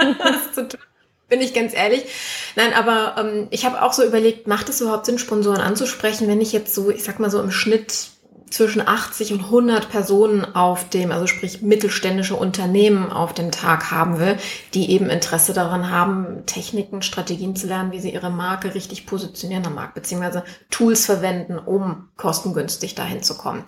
[0.54, 0.80] zu tun
[1.32, 2.04] bin ich ganz ehrlich.
[2.58, 6.42] Nein, aber ähm, ich habe auch so überlegt, macht es überhaupt Sinn, Sponsoren anzusprechen, wenn
[6.42, 8.10] ich jetzt so, ich sag mal so im Schnitt
[8.52, 14.20] zwischen 80 und 100 Personen auf dem, also sprich mittelständische Unternehmen auf dem Tag haben
[14.20, 14.38] will,
[14.74, 19.66] die eben Interesse daran haben, Techniken, Strategien zu lernen, wie sie ihre Marke richtig positionieren
[19.66, 23.64] am Markt, beziehungsweise Tools verwenden, um kostengünstig dahin zu kommen.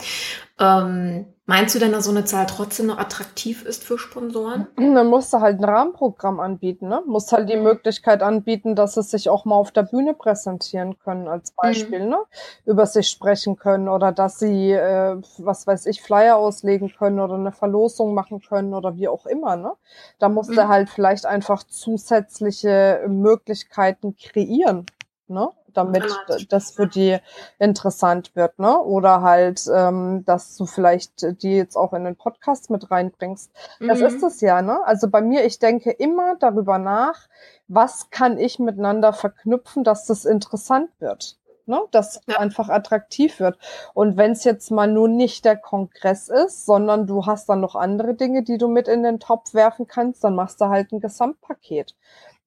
[0.64, 4.68] Ähm, meinst du denn, dass so eine Zahl trotzdem noch attraktiv ist für Sponsoren?
[4.78, 7.04] Dann musst du halt ein Rahmenprogramm anbieten, ne?
[7.06, 11.28] Musst halt die Möglichkeit anbieten, dass sie sich auch mal auf der Bühne präsentieren können,
[11.28, 12.10] als Beispiel, mhm.
[12.12, 12.18] ne?
[12.66, 17.36] Über sich sprechen können oder dass sie, äh, was weiß ich, Flyer auslegen können oder
[17.36, 19.74] eine Verlosung machen können oder wie auch immer, ne?
[20.20, 20.56] Da musst mhm.
[20.56, 24.86] du halt vielleicht einfach zusätzliche Möglichkeiten kreieren,
[25.28, 25.50] ne?
[25.74, 26.06] Damit
[26.50, 27.18] das für die
[27.60, 28.80] interessant wird, ne?
[28.80, 33.52] Oder halt, ähm, dass du vielleicht die jetzt auch in den Podcast mit reinbringst.
[33.80, 34.06] Das mhm.
[34.06, 34.86] ist es ja, ne?
[34.86, 37.28] Also bei mir, ich denke immer darüber nach,
[37.68, 41.38] was kann ich miteinander verknüpfen, dass das interessant wird.
[41.66, 42.40] Ne, dass ja.
[42.40, 43.58] einfach attraktiv wird.
[43.94, 47.76] Und wenn es jetzt mal nur nicht der Kongress ist, sondern du hast dann noch
[47.76, 51.00] andere Dinge, die du mit in den Topf werfen kannst, dann machst du halt ein
[51.00, 51.96] Gesamtpaket.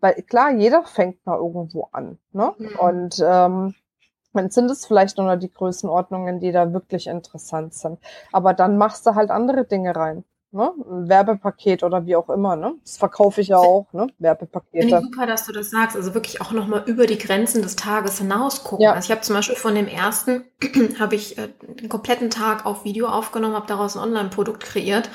[0.01, 2.19] Weil klar, jeder fängt mal irgendwo an.
[2.33, 2.55] Ne?
[2.59, 2.79] Mhm.
[2.79, 3.75] Und ähm,
[4.33, 7.99] dann sind es vielleicht nur die Größenordnungen, die da wirklich interessant sind.
[8.33, 10.25] Aber dann machst du halt andere Dinge rein
[10.57, 10.73] ne?
[10.91, 12.75] Ein Werbepaket oder wie auch immer, ne?
[12.83, 14.09] Das verkaufe ich ja auch, ne?
[14.19, 14.89] Werbepakete.
[14.89, 15.97] Finde super, dass du das sagst.
[15.97, 18.85] Also wirklich auch nochmal über die Grenzen des Tages hinaus gucken.
[18.85, 18.93] Ja.
[18.93, 20.45] Also ich habe zum Beispiel von dem ersten,
[20.99, 21.49] habe ich äh,
[21.81, 25.11] den kompletten Tag auf Video aufgenommen, habe daraus ein Online-Produkt kreiert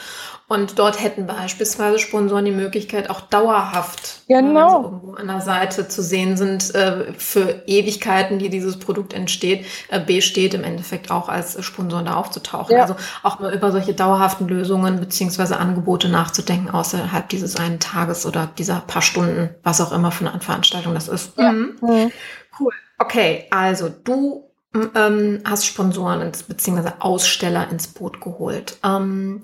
[0.51, 4.65] und dort hätten beispielsweise Sponsoren die Möglichkeit, auch dauerhaft genau.
[4.65, 9.65] also irgendwo an der Seite zu sehen sind, äh, für Ewigkeiten, die dieses Produkt entsteht,
[9.87, 12.75] äh, besteht, im Endeffekt auch als Sponsoren da aufzutauchen.
[12.75, 12.81] Ja.
[12.81, 18.49] Also auch mal über solche dauerhaften Lösungen beziehungsweise Angebote nachzudenken, außerhalb dieses einen Tages oder
[18.57, 21.37] dieser paar Stunden, was auch immer für eine Veranstaltung das ist.
[21.37, 21.51] Ja.
[21.51, 21.77] Mhm.
[21.81, 22.11] Mhm.
[22.59, 22.73] Cool.
[22.99, 24.51] Okay, also du
[24.95, 28.77] ähm, hast Sponsoren ins, beziehungsweise Aussteller ins Boot geholt.
[28.83, 29.41] Ähm,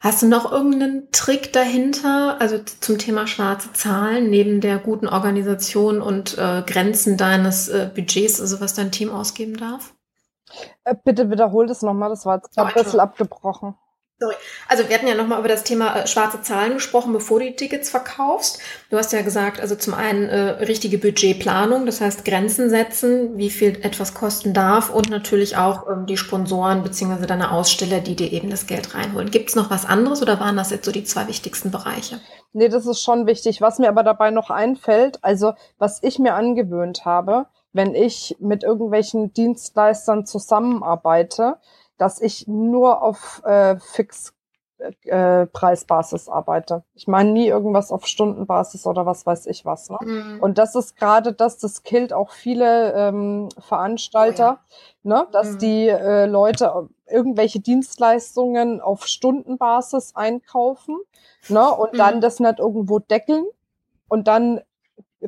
[0.00, 6.00] Hast du noch irgendeinen Trick dahinter, also zum Thema schwarze Zahlen, neben der guten Organisation
[6.00, 9.94] und äh, Grenzen deines äh, Budgets, also was dein Team ausgeben darf?
[10.84, 13.74] Äh, bitte wiederhol das nochmal, das war jetzt oh, ein bisschen abgebrochen.
[14.20, 14.34] Sorry.
[14.66, 17.54] Also wir hatten ja nochmal über das Thema äh, schwarze Zahlen gesprochen, bevor du die
[17.54, 18.58] Tickets verkaufst.
[18.90, 23.48] Du hast ja gesagt, also zum einen äh, richtige Budgetplanung, das heißt Grenzen setzen, wie
[23.48, 28.32] viel etwas kosten darf und natürlich auch ähm, die Sponsoren beziehungsweise deine Aussteller, die dir
[28.32, 29.30] eben das Geld reinholen.
[29.30, 32.18] Gibt es noch was anderes oder waren das jetzt so die zwei wichtigsten Bereiche?
[32.52, 33.60] Nee, das ist schon wichtig.
[33.60, 38.64] Was mir aber dabei noch einfällt, also was ich mir angewöhnt habe, wenn ich mit
[38.64, 41.58] irgendwelchen Dienstleistern zusammenarbeite,
[41.98, 44.32] dass ich nur auf äh, Fix
[45.04, 46.84] äh, Preisbasis arbeite.
[46.94, 49.90] Ich meine nie irgendwas auf Stundenbasis oder was weiß ich was.
[49.90, 49.98] Ne?
[50.00, 50.38] Mhm.
[50.40, 55.16] Und das ist gerade das, das killt auch viele ähm, Veranstalter, oh ja.
[55.16, 55.26] ne?
[55.32, 55.58] dass mhm.
[55.58, 60.96] die äh, Leute irgendwelche Dienstleistungen auf Stundenbasis einkaufen
[61.48, 61.68] ne?
[61.70, 61.98] und mhm.
[61.98, 63.46] dann das nicht irgendwo deckeln
[64.08, 64.60] und dann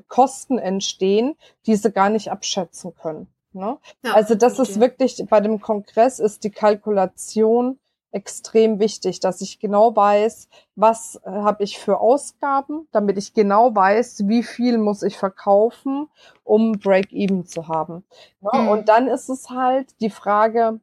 [0.06, 3.26] Kosten entstehen, die sie gar nicht abschätzen können.
[3.52, 3.78] Ne?
[4.04, 4.70] Ja, also das okay.
[4.70, 7.78] ist wirklich, bei dem Kongress ist die Kalkulation
[8.12, 13.74] extrem wichtig, dass ich genau weiß, was äh, habe ich für Ausgaben, damit ich genau
[13.74, 16.08] weiß, wie viel muss ich verkaufen,
[16.42, 18.04] um Break-Even zu haben.
[18.40, 18.50] Ne?
[18.52, 18.68] Mhm.
[18.68, 20.80] Und dann ist es halt die Frage,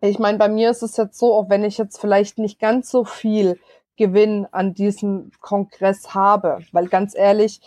[0.00, 2.90] ich meine, bei mir ist es jetzt so, auch wenn ich jetzt vielleicht nicht ganz
[2.90, 3.58] so viel
[3.96, 7.60] Gewinn an diesem Kongress habe, weil ganz ehrlich,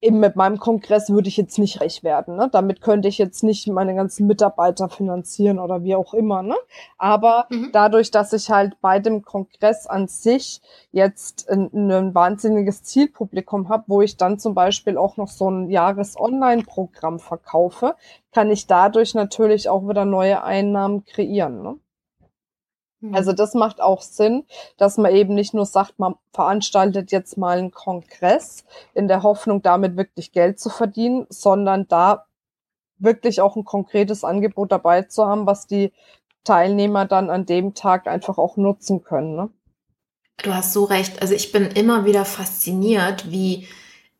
[0.00, 2.36] eben mit meinem Kongress würde ich jetzt nicht reich werden.
[2.36, 2.48] Ne?
[2.52, 6.42] Damit könnte ich jetzt nicht meine ganzen Mitarbeiter finanzieren oder wie auch immer.
[6.42, 6.54] Ne?
[6.98, 7.70] Aber mhm.
[7.72, 10.60] dadurch, dass ich halt bei dem Kongress an sich
[10.92, 15.70] jetzt ein, ein wahnsinniges Zielpublikum habe, wo ich dann zum Beispiel auch noch so ein
[15.70, 17.96] Jahres-Online-Programm verkaufe,
[18.32, 21.62] kann ich dadurch natürlich auch wieder neue Einnahmen kreieren.
[21.62, 21.76] Ne?
[23.12, 23.36] Also mhm.
[23.36, 24.44] das macht auch Sinn,
[24.78, 29.62] dass man eben nicht nur sagt, man veranstaltet jetzt mal einen Kongress in der Hoffnung,
[29.62, 32.26] damit wirklich Geld zu verdienen, sondern da
[32.98, 35.92] wirklich auch ein konkretes Angebot dabei zu haben, was die
[36.44, 39.36] Teilnehmer dann an dem Tag einfach auch nutzen können.
[39.36, 39.50] Ne?
[40.38, 41.20] Du hast so recht.
[41.20, 43.68] Also ich bin immer wieder fasziniert, wie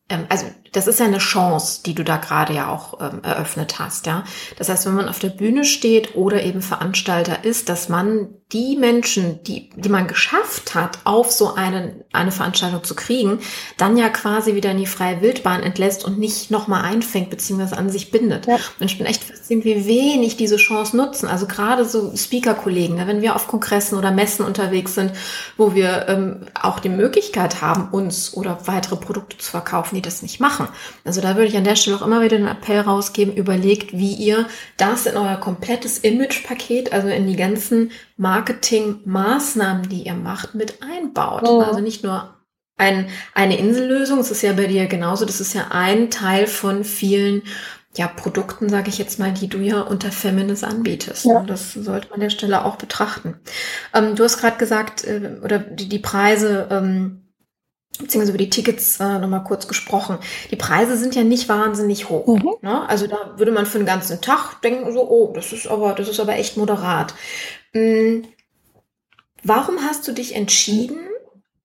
[0.09, 3.79] ähm, also das ist ja eine Chance, die du da gerade ja auch ähm, eröffnet
[3.79, 4.23] hast, ja.
[4.57, 8.77] Das heißt, wenn man auf der Bühne steht oder eben Veranstalter ist, dass man die
[8.77, 13.39] Menschen, die, die man geschafft hat, auf so einen, eine Veranstaltung zu kriegen,
[13.75, 17.89] dann ja quasi wieder in die freie Wildbahn entlässt und nicht nochmal einfängt, beziehungsweise an
[17.89, 18.45] sich bindet.
[18.45, 18.55] Ja.
[18.79, 21.27] Und ich bin echt fasziniert, wie wenig diese Chance nutzen.
[21.27, 25.11] Also gerade so Speaker-Kollegen, ne, wenn wir auf Kongressen oder Messen unterwegs sind,
[25.57, 30.21] wo wir ähm, auch die Möglichkeit haben, uns oder weitere Produkte zu verkaufen, die das
[30.21, 30.56] nicht machen.
[31.03, 34.13] Also da würde ich an der Stelle auch immer wieder einen Appell rausgeben, überlegt, wie
[34.13, 40.79] ihr das in euer komplettes Image-Paket, also in die ganzen Marketing-Maßnahmen, die ihr macht, mit
[40.81, 41.43] einbaut.
[41.43, 41.61] Oh.
[41.61, 42.33] Also nicht nur
[42.77, 46.83] ein, eine Insellösung, es ist ja bei dir genauso, das ist ja ein Teil von
[46.83, 47.41] vielen
[47.97, 51.25] ja, Produkten, sage ich jetzt mal, die du ja unter Feminist anbietest.
[51.25, 51.39] Ja.
[51.39, 53.39] Und das sollte man an der Stelle auch betrachten.
[53.93, 57.23] Ähm, du hast gerade gesagt, äh, oder die, die Preise, ähm,
[57.97, 60.17] beziehungsweise über die Tickets äh, nochmal kurz gesprochen.
[60.51, 62.27] Die Preise sind ja nicht wahnsinnig hoch.
[62.27, 62.55] Mhm.
[62.61, 62.87] Ne?
[62.87, 66.07] Also da würde man für den ganzen Tag denken, so, oh, das ist aber, das
[66.07, 67.13] ist aber echt moderat.
[67.73, 68.25] Mhm.
[69.43, 70.99] Warum hast du dich entschieden?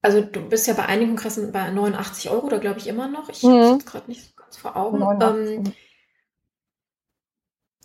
[0.02, 3.28] Also du bist ja bei einigen Kongressen bei 89 Euro, da glaube ich immer noch.
[3.28, 3.60] Ich mhm.
[3.60, 5.00] habe es gerade nicht so ganz vor Augen.
[5.20, 5.72] Ähm,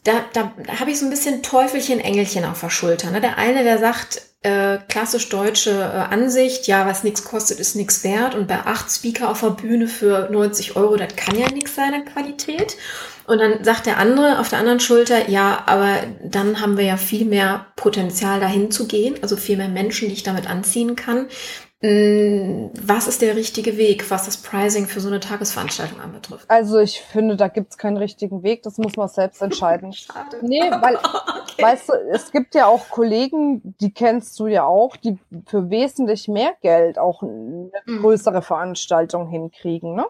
[0.04, 3.12] da, da habe ich so ein bisschen Teufelchen, Engelchen auf der Schulter.
[3.12, 3.22] Ne?
[3.22, 8.04] Der eine, der sagt, äh, klassisch deutsche äh, Ansicht, ja, was nichts kostet, ist nichts
[8.04, 8.36] wert.
[8.36, 12.02] Und bei acht Speaker auf der Bühne für 90 Euro, das kann ja nichts seiner
[12.02, 12.78] Qualität.
[13.26, 16.96] Und dann sagt der andere auf der anderen Schulter, ja, aber dann haben wir ja
[16.96, 21.28] viel mehr Potenzial dahin zu gehen, also viel mehr Menschen, die ich damit anziehen kann.
[21.82, 26.50] Mm, was ist der richtige Weg, was das Pricing für so eine Tagesveranstaltung anbetrifft?
[26.50, 29.94] Also ich finde, da gibt es keinen richtigen Weg, das muss man selbst entscheiden.
[29.94, 30.40] Schade.
[30.42, 31.62] Nee, weil, okay.
[31.62, 36.28] weißt du, es gibt ja auch Kollegen, die kennst du ja auch, die für wesentlich
[36.28, 38.02] mehr Geld auch eine mhm.
[38.02, 39.94] größere Veranstaltung hinkriegen.
[39.94, 40.08] Ne?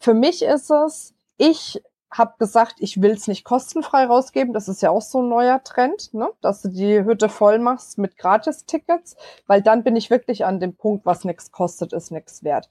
[0.00, 1.80] Für mich ist es, ich
[2.18, 4.54] habe gesagt, ich will es nicht kostenfrei rausgeben.
[4.54, 6.30] Das ist ja auch so ein neuer Trend, ne?
[6.40, 10.76] dass du die Hütte voll machst mit Gratis-Tickets, weil dann bin ich wirklich an dem
[10.76, 12.68] Punkt, was nichts kostet, ist nichts wert.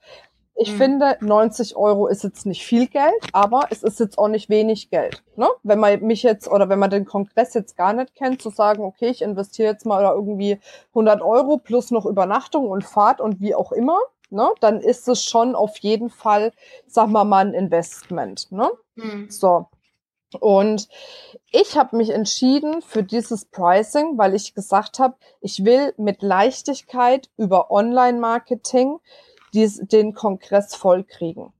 [0.56, 0.76] Ich mhm.
[0.76, 4.88] finde, 90 Euro ist jetzt nicht viel Geld, aber es ist jetzt auch nicht wenig
[4.88, 5.24] Geld.
[5.36, 5.48] Ne?
[5.64, 8.84] Wenn man mich jetzt oder wenn man den Kongress jetzt gar nicht kennt, zu sagen,
[8.84, 13.54] okay, ich investiere jetzt mal irgendwie 100 Euro plus noch Übernachtung und Fahrt und wie
[13.54, 13.98] auch immer,
[14.34, 16.52] ne, dann ist es schon auf jeden Fall,
[16.86, 18.50] sag mal mal, ein Investment.
[18.52, 18.70] Ne?
[18.96, 19.30] Mhm.
[19.30, 19.66] So.
[20.40, 20.88] Und
[21.50, 27.30] ich habe mich entschieden für dieses Pricing, weil ich gesagt habe, ich will mit Leichtigkeit
[27.36, 28.98] über Online-Marketing
[29.52, 31.52] den Kongress vollkriegen.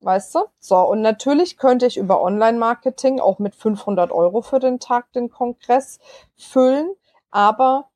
[0.00, 0.40] Weißt du?
[0.58, 5.30] So, und natürlich könnte ich über Online-Marketing auch mit 500 Euro für den Tag den
[5.30, 5.98] Kongress
[6.36, 6.90] füllen,
[7.30, 7.88] aber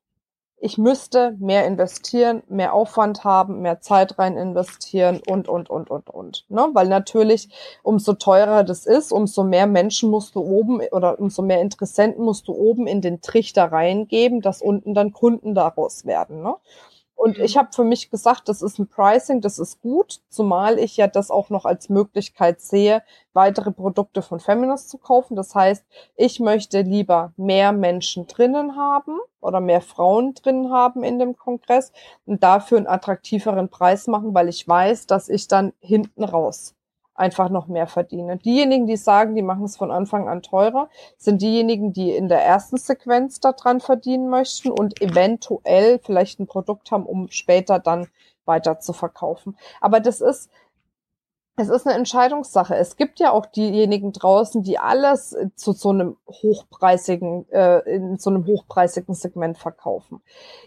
[0.63, 6.09] ich müsste mehr investieren, mehr Aufwand haben, mehr Zeit rein investieren und, und, und, und,
[6.09, 6.45] und.
[6.47, 6.69] Ne?
[6.71, 7.49] Weil natürlich,
[7.83, 12.47] umso teurer das ist, umso mehr Menschen musst du oben oder umso mehr Interessenten musst
[12.47, 16.41] du oben in den Trichter reingeben, dass unten dann Kunden daraus werden.
[16.41, 16.55] Ne?
[17.23, 20.97] Und ich habe für mich gesagt, das ist ein Pricing, das ist gut, zumal ich
[20.97, 25.37] ja das auch noch als Möglichkeit sehe, weitere Produkte von Feminist zu kaufen.
[25.37, 25.85] Das heißt,
[26.17, 31.93] ich möchte lieber mehr Menschen drinnen haben oder mehr Frauen drinnen haben in dem Kongress
[32.25, 36.75] und dafür einen attraktiveren Preis machen, weil ich weiß, dass ich dann hinten raus
[37.15, 38.37] einfach noch mehr verdiene.
[38.37, 42.43] Diejenigen, die sagen, die machen es von Anfang an teurer, sind diejenigen, die in der
[42.43, 48.07] ersten Sequenz daran verdienen möchten und eventuell vielleicht ein Produkt haben, um später dann
[48.45, 49.57] weiter zu verkaufen.
[49.79, 50.49] Aber das ist,
[51.55, 52.75] es ist eine Entscheidungssache.
[52.75, 58.31] Es gibt ja auch diejenigen draußen, die alles zu so einem hochpreisigen, äh, in so
[58.31, 60.21] einem hochpreisigen Segment verkaufen.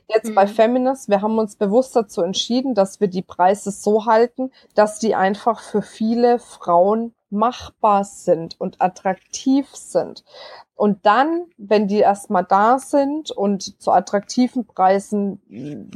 [0.07, 0.35] Jetzt mhm.
[0.37, 5.01] bei Feminist, wir haben uns bewusst dazu entschieden, dass wir die Preise so halten, dass
[5.01, 10.25] die einfach für viele Frauen machbar sind und attraktiv sind.
[10.77, 15.41] Und dann, wenn die erstmal da sind und zu attraktiven Preisen,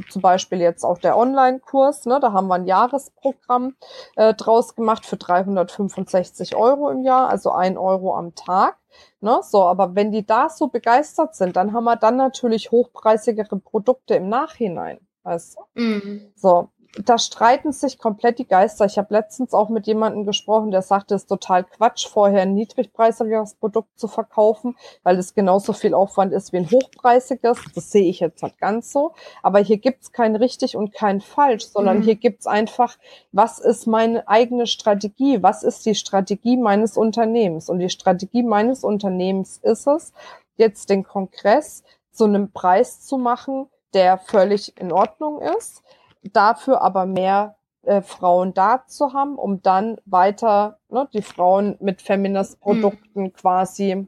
[0.09, 3.75] zum Beispiel jetzt auch der Online-Kurs, ne, da haben wir ein Jahresprogramm
[4.15, 8.77] äh, draus gemacht für 365 Euro im Jahr, also ein Euro am Tag.
[9.21, 13.57] Ne, so, aber wenn die da so begeistert sind, dann haben wir dann natürlich hochpreisigere
[13.57, 14.99] Produkte im Nachhinein.
[15.23, 15.81] Weißt du?
[15.81, 16.31] Mhm.
[16.35, 18.85] So, da streiten sich komplett die Geister.
[18.85, 22.53] Ich habe letztens auch mit jemandem gesprochen, der sagte, es ist total Quatsch, vorher ein
[22.53, 27.59] niedrigpreisiges Produkt zu verkaufen, weil es genauso viel Aufwand ist wie ein hochpreisiges.
[27.75, 29.13] Das sehe ich jetzt halt ganz so.
[29.41, 32.03] Aber hier gibt's kein richtig und kein falsch, sondern mhm.
[32.03, 32.97] hier gibt's einfach,
[33.31, 35.41] was ist meine eigene Strategie?
[35.41, 37.69] Was ist die Strategie meines Unternehmens?
[37.69, 40.11] Und die Strategie meines Unternehmens ist es,
[40.57, 45.83] jetzt den Kongress zu einem Preis zu machen, der völlig in Ordnung ist
[46.23, 52.01] dafür aber mehr äh, Frauen da zu haben, um dann weiter ne, die Frauen mit
[52.01, 53.33] Feminist-Produkten mhm.
[53.33, 54.07] quasi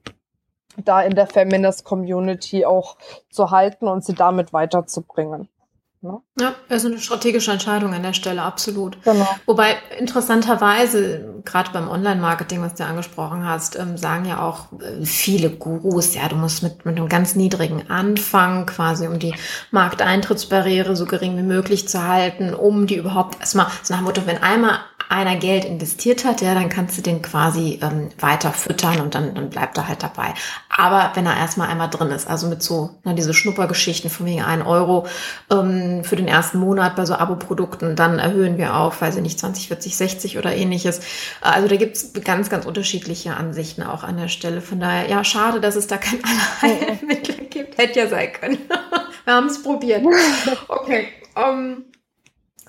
[0.78, 2.98] da in der Feminist-Community auch
[3.30, 5.50] zu halten und sie damit weiterzubringen.
[6.04, 6.20] Ne?
[6.38, 9.02] Ja, also eine strategische Entscheidung an der Stelle, absolut.
[9.06, 9.26] Genau.
[9.46, 15.50] Wobei interessanterweise, gerade beim Online-Marketing, was du angesprochen hast, ähm, sagen ja auch äh, viele
[15.50, 19.34] Gurus, ja, du musst mit, mit einem ganz niedrigen Anfang quasi, um die
[19.72, 24.26] Markteintrittsbarriere so gering wie möglich zu halten, um die überhaupt erstmal, so nach dem Motto,
[24.26, 24.80] wenn einmal
[25.14, 29.36] einer Geld investiert hat, ja, dann kannst du den quasi ähm, weiter füttern und dann,
[29.36, 30.34] dann bleibt er halt dabei.
[30.70, 34.42] Aber wenn er erstmal einmal drin ist, also mit so, na, diese Schnuppergeschichten von wegen
[34.42, 35.06] ein Euro
[35.52, 39.40] ähm, für den ersten Monat bei so Abo-Produkten, dann erhöhen wir auf, weiß ich nicht,
[39.40, 41.02] 20, 40, 60 oder ähnliches.
[41.42, 44.62] Also da gibt's ganz, ganz unterschiedliche Ansichten auch an der Stelle.
[44.62, 46.20] Von daher, ja, schade, dass es da kein
[46.62, 47.78] Allheilmittel gibt.
[47.78, 48.58] Hätte ja sein können.
[49.26, 50.04] wir haben es probiert.
[50.68, 51.08] Okay.
[51.36, 51.86] Um,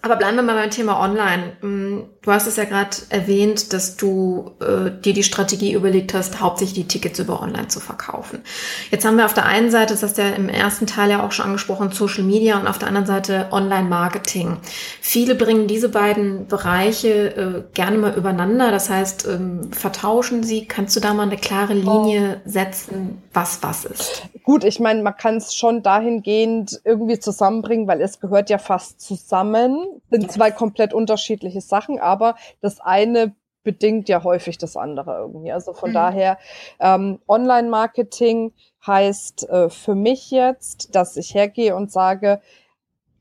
[0.04, 1.56] aber bleiben wir mal beim Thema Online.
[1.62, 6.42] Mm, du hast es ja gerade erwähnt, dass du äh, dir die Strategie überlegt hast,
[6.42, 8.42] hauptsächlich die Tickets über Online zu verkaufen.
[8.90, 11.24] Jetzt haben wir auf der einen Seite, das hast du ja im ersten Teil ja
[11.24, 14.58] auch schon angesprochen, Social Media und auf der anderen Seite Online-Marketing.
[15.00, 18.70] Viele bringen diese beiden Bereiche äh, gerne mal übereinander.
[18.70, 20.66] Das heißt, ähm, vertauschen sie.
[20.66, 24.24] Kannst du da mal eine klare Linie setzen, was was ist?
[24.42, 29.00] Gut, ich meine, man kann es schon dahingehend irgendwie zusammenbringen, weil es gehört ja fast
[29.00, 33.34] zusammen sind zwei komplett unterschiedliche Sachen, aber das eine
[33.64, 35.50] bedingt ja häufig das andere irgendwie.
[35.50, 35.94] Also von mhm.
[35.94, 36.38] daher,
[36.78, 38.52] ähm, Online-Marketing
[38.86, 42.40] heißt äh, für mich jetzt, dass ich hergehe und sage,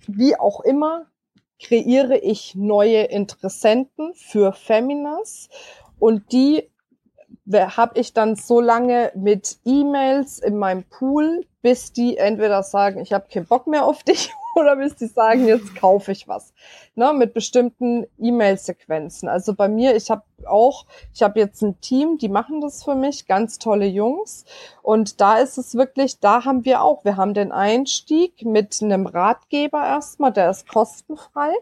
[0.05, 1.05] wie auch immer,
[1.61, 5.49] kreiere ich neue Interessenten für Feminas
[5.97, 6.69] und die
[7.51, 13.11] habe ich dann so lange mit E-Mails in meinem Pool, bis die entweder sagen, ich
[13.13, 16.53] habe keinen Bock mehr auf dich oder bis die sagen, jetzt kaufe ich was.
[16.95, 19.27] Ne, mit bestimmten E-Mail-Sequenzen.
[19.27, 22.95] Also bei mir, ich habe auch, ich habe jetzt ein Team, die machen das für
[22.95, 24.45] mich, ganz tolle Jungs.
[24.81, 29.07] Und da ist es wirklich, da haben wir auch, wir haben den Einstieg mit einem
[29.07, 31.53] Ratgeber erstmal, der ist kostenfrei.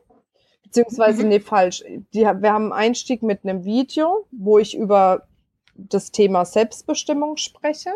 [0.63, 1.29] Beziehungsweise, mhm.
[1.29, 1.83] nee, falsch.
[2.13, 5.27] Die, wir haben einen Einstieg mit einem Video, wo ich über
[5.75, 7.91] das Thema Selbstbestimmung spreche.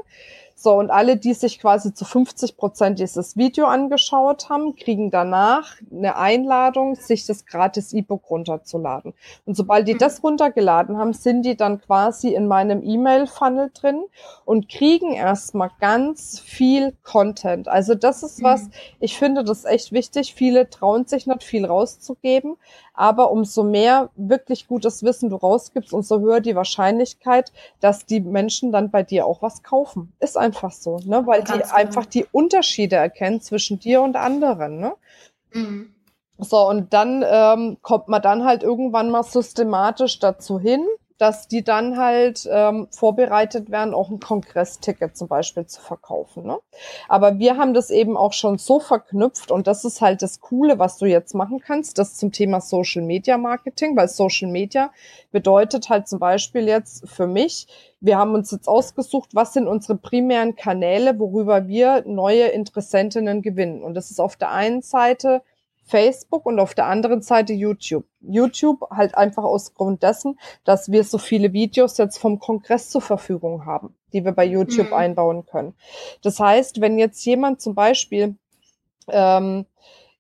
[0.57, 5.75] So, und alle, die sich quasi zu 50 Prozent dieses Video angeschaut haben, kriegen danach
[5.91, 9.13] eine Einladung, sich das gratis E-Book runterzuladen.
[9.45, 14.01] Und sobald die das runtergeladen haben, sind die dann quasi in meinem E-Mail-Funnel drin
[14.45, 17.67] und kriegen erstmal ganz viel Content.
[17.67, 18.71] Also das ist was, mhm.
[19.01, 20.33] ich finde das echt wichtig.
[20.35, 22.55] Viele trauen sich nicht viel rauszugeben,
[22.93, 27.51] aber umso mehr wirklich gutes Wissen du rausgibst, umso höher die Wahrscheinlichkeit,
[27.81, 30.13] dass die Menschen dann bei dir auch was kaufen.
[30.21, 31.25] Ist einfach so, ne?
[31.25, 31.75] Weil Ganz die genau.
[31.75, 34.93] einfach die Unterschiede erkennen zwischen dir und anderen, ne?
[35.51, 35.93] Mhm.
[36.37, 40.85] So, und dann ähm, kommt man dann halt irgendwann mal systematisch dazu hin,
[41.18, 46.45] dass die dann halt ähm, vorbereitet werden, auch ein Kongressticket zum Beispiel zu verkaufen.
[46.45, 46.57] Ne?
[47.07, 50.78] Aber wir haben das eben auch schon so verknüpft und das ist halt das Coole,
[50.78, 54.91] was du jetzt machen kannst, das zum Thema Social Media Marketing, weil Social Media
[55.32, 57.68] bedeutet halt zum Beispiel jetzt für mich,
[58.01, 63.84] wir haben uns jetzt ausgesucht, was sind unsere primären Kanäle, worüber wir neue Interessentinnen gewinnen.
[63.84, 65.41] Und das ist auf der einen Seite
[65.86, 68.05] Facebook und auf der anderen Seite YouTube.
[68.21, 73.01] YouTube halt einfach aus Grund dessen, dass wir so viele Videos jetzt vom Kongress zur
[73.01, 74.93] Verfügung haben, die wir bei YouTube mhm.
[74.93, 75.75] einbauen können.
[76.21, 78.36] Das heißt, wenn jetzt jemand zum Beispiel
[79.07, 79.65] ähm,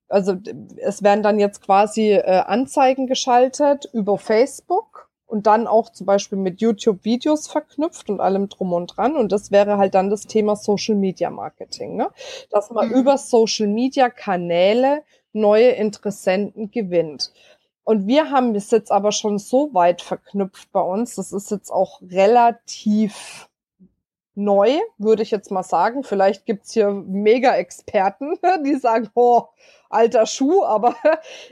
[0.07, 0.35] also
[0.77, 6.37] es werden dann jetzt quasi äh, Anzeigen geschaltet über Facebook und dann auch zum Beispiel
[6.37, 9.15] mit YouTube-Videos verknüpft und allem drum und dran.
[9.15, 12.09] Und das wäre halt dann das Thema Social Media Marketing, ne?
[12.51, 12.95] dass man mhm.
[12.95, 15.03] über Social Media Kanäle
[15.35, 17.31] neue Interessenten gewinnt.
[17.83, 21.15] Und wir haben es jetzt aber schon so weit verknüpft bei uns.
[21.15, 23.47] Das ist jetzt auch relativ
[24.33, 26.03] neu, würde ich jetzt mal sagen.
[26.03, 29.43] Vielleicht gibt's hier Mega-Experten, die sagen, oh,
[29.89, 30.95] alter Schuh, aber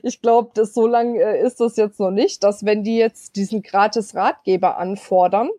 [0.01, 3.61] ich glaube, so lang äh, ist das jetzt noch nicht, dass wenn die jetzt diesen
[3.61, 5.49] gratis Ratgeber anfordern,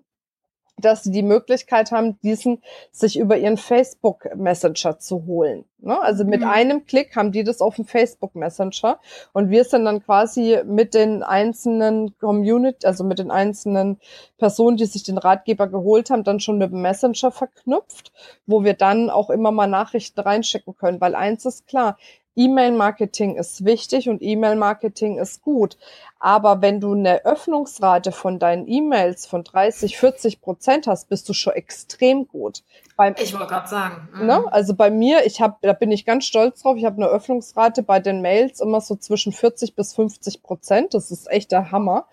[0.77, 5.65] dass sie die Möglichkeit haben, diesen sich über ihren Facebook Messenger zu holen.
[5.79, 6.01] Ne?
[6.01, 6.49] Also mit mhm.
[6.49, 8.99] einem Klick haben die das auf dem Facebook Messenger
[9.33, 14.01] und wir sind dann quasi mit den einzelnen Community, also mit den einzelnen
[14.39, 18.13] Personen, die sich den Ratgeber geholt haben, dann schon mit dem Messenger verknüpft,
[18.47, 21.97] wo wir dann auch immer mal Nachrichten reinschicken können, weil eins ist klar,
[22.37, 25.77] E-Mail-Marketing ist wichtig und E-Mail-Marketing ist gut.
[26.19, 31.33] Aber wenn du eine Öffnungsrate von deinen E-Mails von 30, 40 Prozent hast, bist du
[31.33, 32.63] schon extrem gut.
[32.97, 34.09] Beim, ich wollte gerade sagen.
[34.15, 34.27] Mhm.
[34.27, 34.53] Ne?
[34.53, 37.83] Also bei mir, ich habe, da bin ich ganz stolz drauf, ich habe eine Öffnungsrate
[37.83, 40.95] bei den Mails immer so zwischen 40 bis 50 Prozent.
[40.95, 42.07] Das ist echt der Hammer.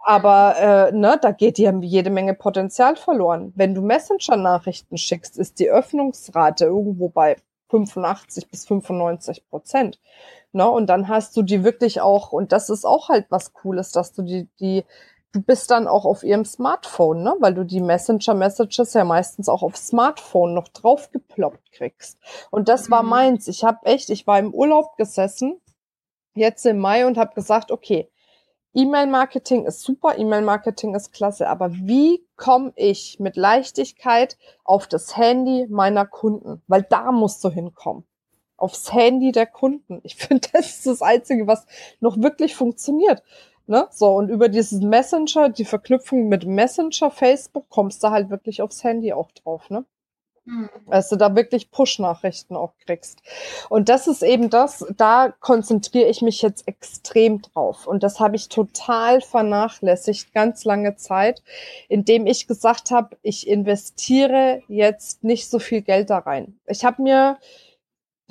[0.00, 3.52] Aber äh, ne, da geht dir jede Menge Potenzial verloren.
[3.56, 7.36] Wenn du Messenger-Nachrichten schickst, ist die Öffnungsrate irgendwo bei
[7.68, 10.00] 85 bis 95 Prozent.
[10.52, 10.68] Ne?
[10.68, 14.12] Und dann hast du die wirklich auch, und das ist auch halt was Cooles, dass
[14.12, 14.84] du die, die,
[15.32, 17.34] du bist dann auch auf ihrem Smartphone, ne?
[17.40, 22.18] weil du die Messenger-Messages ja meistens auch auf Smartphone noch draufgeploppt kriegst.
[22.50, 23.10] Und das war mhm.
[23.10, 23.48] meins.
[23.48, 25.60] Ich habe echt, ich war im Urlaub gesessen,
[26.34, 28.10] jetzt im Mai, und habe gesagt, okay,
[28.74, 35.66] E-Mail-Marketing ist super, E-Mail-Marketing ist klasse, aber wie komme ich mit Leichtigkeit auf das Handy
[35.68, 36.62] meiner Kunden?
[36.66, 38.04] Weil da musst du hinkommen.
[38.56, 40.00] Aufs Handy der Kunden.
[40.02, 41.66] Ich finde, das ist das Einzige, was
[42.00, 43.22] noch wirklich funktioniert.
[43.66, 43.86] Ne?
[43.90, 48.82] So, und über dieses Messenger, die Verknüpfung mit Messenger, Facebook, kommst du halt wirklich aufs
[48.82, 49.84] Handy auch drauf, ne?
[51.10, 53.22] Du da wirklich Push-Nachrichten auch kriegst.
[53.68, 57.86] Und das ist eben das, da konzentriere ich mich jetzt extrem drauf.
[57.86, 61.42] Und das habe ich total vernachlässigt, ganz lange Zeit,
[61.88, 66.58] indem ich gesagt habe, ich investiere jetzt nicht so viel Geld da rein.
[66.66, 67.38] Ich habe mir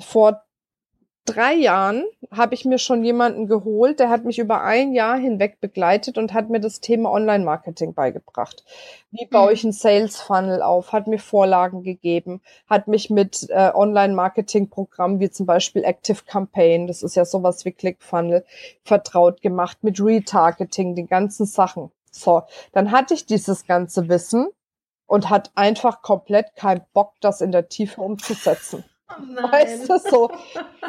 [0.00, 0.42] vor
[1.34, 5.60] drei Jahren habe ich mir schon jemanden geholt, der hat mich über ein Jahr hinweg
[5.60, 8.64] begleitet und hat mir das Thema Online-Marketing beigebracht.
[9.10, 9.68] Wie baue ich mhm.
[9.68, 15.84] einen Sales-Funnel auf, hat mir Vorlagen gegeben, hat mich mit äh, Online-Marketing-Programmen wie zum Beispiel
[15.84, 18.44] Active Campaign, das ist ja sowas wie ClickFunnel,
[18.82, 21.90] vertraut gemacht, mit Retargeting, den ganzen Sachen.
[22.10, 24.48] So, dann hatte ich dieses ganze Wissen
[25.06, 28.84] und hat einfach komplett keinen Bock, das in der Tiefe umzusetzen.
[29.10, 30.30] Oh weißt du, so,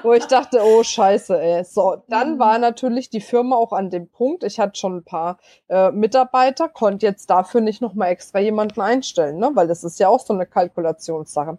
[0.03, 1.63] wo ich dachte, oh Scheiße, ey.
[1.63, 2.39] So, dann mhm.
[2.39, 5.39] war natürlich die Firma auch an dem Punkt, ich hatte schon ein paar
[5.69, 9.51] äh, Mitarbeiter, konnte jetzt dafür nicht nochmal extra jemanden einstellen, ne?
[9.53, 11.57] weil das ist ja auch so eine Kalkulationssache.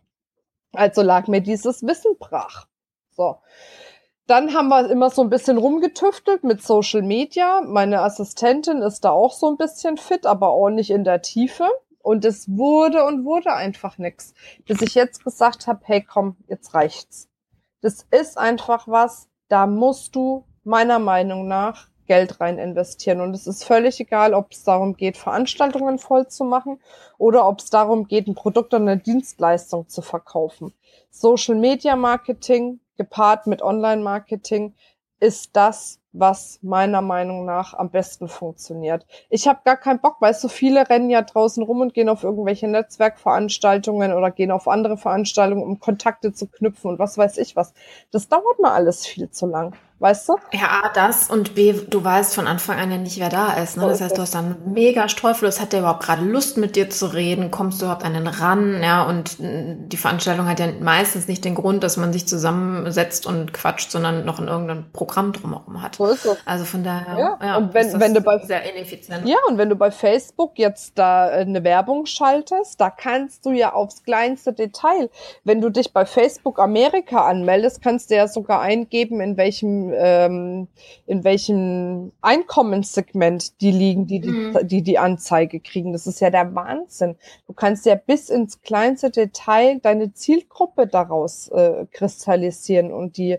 [0.73, 2.67] Also lag mir dieses Wissen brach.
[3.11, 3.39] So.
[4.27, 7.63] Dann haben wir immer so ein bisschen rumgetüftelt mit Social Media.
[7.63, 11.69] Meine Assistentin ist da auch so ein bisschen fit, aber auch nicht in der Tiefe.
[12.03, 14.35] Und es wurde und wurde einfach nix.
[14.67, 17.29] Bis ich jetzt gesagt habe, hey komm, jetzt reicht's.
[17.83, 23.21] Das ist einfach was, da musst du meiner Meinung nach Geld rein investieren.
[23.21, 26.81] Und es ist völlig egal, ob es darum geht, Veranstaltungen voll zu machen
[27.19, 30.75] oder ob es darum geht, ein Produkt oder eine Dienstleistung zu verkaufen.
[31.11, 34.75] Social Media Marketing gepaart mit Online Marketing
[35.21, 39.07] ist das, was meiner Meinung nach am besten funktioniert.
[39.29, 42.25] Ich habe gar keinen Bock, weil so viele rennen ja draußen rum und gehen auf
[42.25, 47.55] irgendwelche Netzwerkveranstaltungen oder gehen auf andere Veranstaltungen, um Kontakte zu knüpfen und was weiß ich
[47.55, 47.75] was.
[48.11, 50.37] Das dauert mal alles viel zu lang weißt du?
[50.53, 53.77] Ja, A, das und B, du weißt von Anfang an ja nicht, wer da ist.
[53.77, 53.87] Ne?
[53.87, 57.07] Das heißt, du hast dann mega Streufellos, hat der überhaupt gerade Lust mit dir zu
[57.07, 61.45] reden, kommst du überhaupt an den ran, ja, und die Veranstaltung hat ja meistens nicht
[61.45, 65.97] den Grund, dass man sich zusammensetzt und quatscht, sondern noch in irgendein Programm drumherum hat.
[65.97, 66.39] So ist es.
[66.47, 69.29] Also von daher, ja, ja und wenn, wenn du bei, sehr ineffizient.
[69.29, 73.75] Ja, und wenn du bei Facebook jetzt da eine Werbung schaltest, da kannst du ja
[73.75, 75.11] aufs kleinste Detail,
[75.45, 80.69] wenn du dich bei Facebook Amerika anmeldest, kannst du ja sogar eingeben, in welchem ähm,
[81.07, 84.59] in welchem Einkommenssegment die liegen, die die, mhm.
[84.63, 85.93] die die Anzeige kriegen.
[85.93, 87.17] Das ist ja der Wahnsinn.
[87.47, 93.39] Du kannst ja bis ins kleinste Detail deine Zielgruppe daraus äh, kristallisieren und die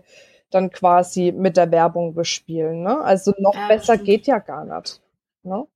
[0.50, 2.82] dann quasi mit der Werbung bespielen.
[2.82, 3.00] Ne?
[3.00, 4.04] Also noch ja, besser stimmt.
[4.04, 5.00] geht ja gar nicht.
[5.42, 5.66] Ne?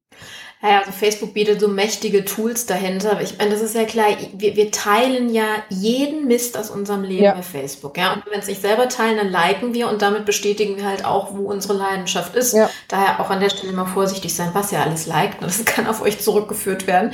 [0.63, 3.21] Ja, also Facebook bietet so mächtige Tools dahinter.
[3.21, 7.25] Ich meine, das ist ja klar, wir, wir teilen ja jeden Mist aus unserem Leben
[7.25, 7.35] ja.
[7.35, 7.99] bei Facebook.
[7.99, 8.15] Ja?
[8.15, 11.37] Und wenn es nicht selber teilen, dann liken wir und damit bestätigen wir halt auch,
[11.37, 12.55] wo unsere Leidenschaft ist.
[12.55, 12.71] Ja.
[12.89, 15.43] Daher auch an der Stelle mal vorsichtig sein, was ihr alles liked.
[15.43, 17.13] Das kann auf euch zurückgeführt werden.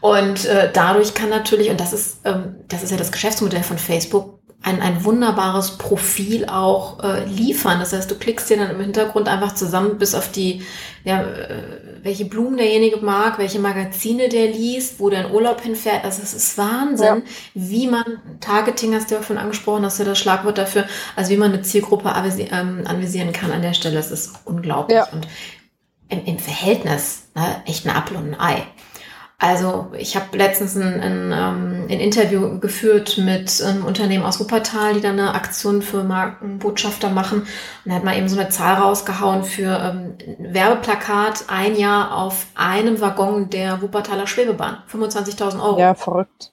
[0.00, 3.78] Und äh, dadurch kann natürlich, und das ist, ähm, das ist ja das Geschäftsmodell von
[3.78, 7.78] Facebook, ein, ein wunderbares Profil auch äh, liefern.
[7.78, 10.62] Das heißt, du klickst dir dann im Hintergrund einfach zusammen bis auf die,
[11.04, 16.04] ja, äh, welche Blumen derjenige mag, welche Magazine der liest, wo der in Urlaub hinfährt.
[16.04, 17.32] Also es ist Wahnsinn, ja.
[17.54, 18.04] wie man,
[18.40, 21.62] Targeting hast du ja schon angesprochen, hast du das Schlagwort dafür, also wie man eine
[21.62, 23.96] Zielgruppe ähm, anvisieren kann an der Stelle.
[23.96, 24.96] Das ist unglaublich.
[24.96, 25.08] Ja.
[25.12, 25.26] Und
[26.08, 28.62] im, im Verhältnis ne, echt ein Apfel und ein Ei.
[29.38, 34.94] Also ich habe letztens ein, ein, ähm, ein, Interview geführt mit einem Unternehmen aus Wuppertal,
[34.94, 37.40] die da eine Aktion für Markenbotschafter machen.
[37.40, 37.48] Und
[37.84, 42.98] da hat man eben so eine Zahl rausgehauen für ähm, Werbeplakat ein Jahr auf einem
[43.02, 44.82] Waggon der Wuppertaler Schwebebahn.
[44.90, 45.78] 25.000 Euro.
[45.78, 46.52] Ja, verrückt.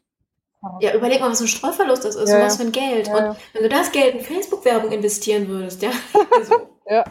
[0.80, 3.08] Ja, überleg mal, was ein Streuverlust das ist ja, und was für ein Geld.
[3.08, 5.92] Ja, und wenn du das Geld in Facebook-Werbung investieren würdest, ja.
[6.38, 7.04] Also, ja.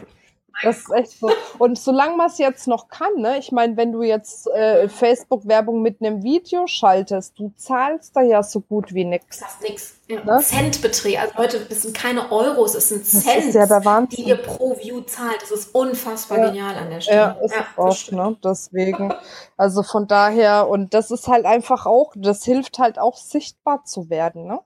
[0.61, 1.31] Das ist echt so.
[1.57, 3.39] Und solange man es jetzt noch kann, ne?
[3.39, 8.43] Ich meine, wenn du jetzt äh, Facebook-Werbung mit einem Video schaltest, du zahlst da ja
[8.43, 9.39] so gut wie nix.
[9.39, 9.95] Das ist nix.
[10.07, 10.23] Ja.
[10.23, 10.39] Ne?
[10.41, 11.19] Centbeträge.
[11.19, 15.41] Also Leute, das sind keine Euros, es sind Cent, ja die ihr pro View zahlt.
[15.41, 16.45] Das ist unfassbar ja.
[16.47, 17.17] genial an der Stelle.
[17.17, 18.37] Ja, ist ja, auch, ne?
[18.43, 19.13] Deswegen.
[19.57, 24.09] Also von daher, und das ist halt einfach auch, das hilft halt auch sichtbar zu
[24.09, 24.59] werden, ne?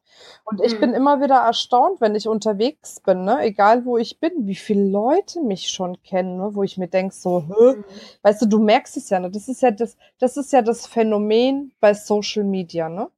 [0.45, 0.79] Und ich mhm.
[0.79, 3.41] bin immer wieder erstaunt, wenn ich unterwegs bin, ne?
[3.41, 6.51] egal wo ich bin, wie viele Leute mich schon kennen, ne?
[6.53, 7.75] wo ich mir denke, so, Hö?
[7.77, 7.85] Mhm.
[8.21, 9.29] weißt du, du merkst es ja, ne?
[9.29, 13.09] das ist ja das, das ist ja das Phänomen bei Social Media, ne?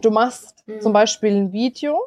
[0.00, 0.80] Du machst mhm.
[0.80, 1.98] zum Beispiel ein Video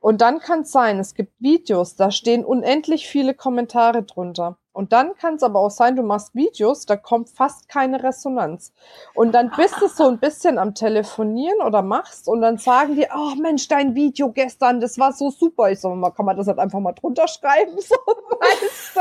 [0.00, 4.58] und dann kann es sein, es gibt Videos, da stehen unendlich viele Kommentare drunter.
[4.76, 8.74] Und dann kann es aber auch sein, du machst Videos, da kommt fast keine Resonanz.
[9.14, 13.06] Und dann bist du so ein bisschen am Telefonieren oder machst und dann sagen die,
[13.10, 15.70] oh Mensch, dein Video gestern, das war so super.
[15.70, 19.00] Ich so, kann man das halt einfach mal drunter schreiben, so, weißt du?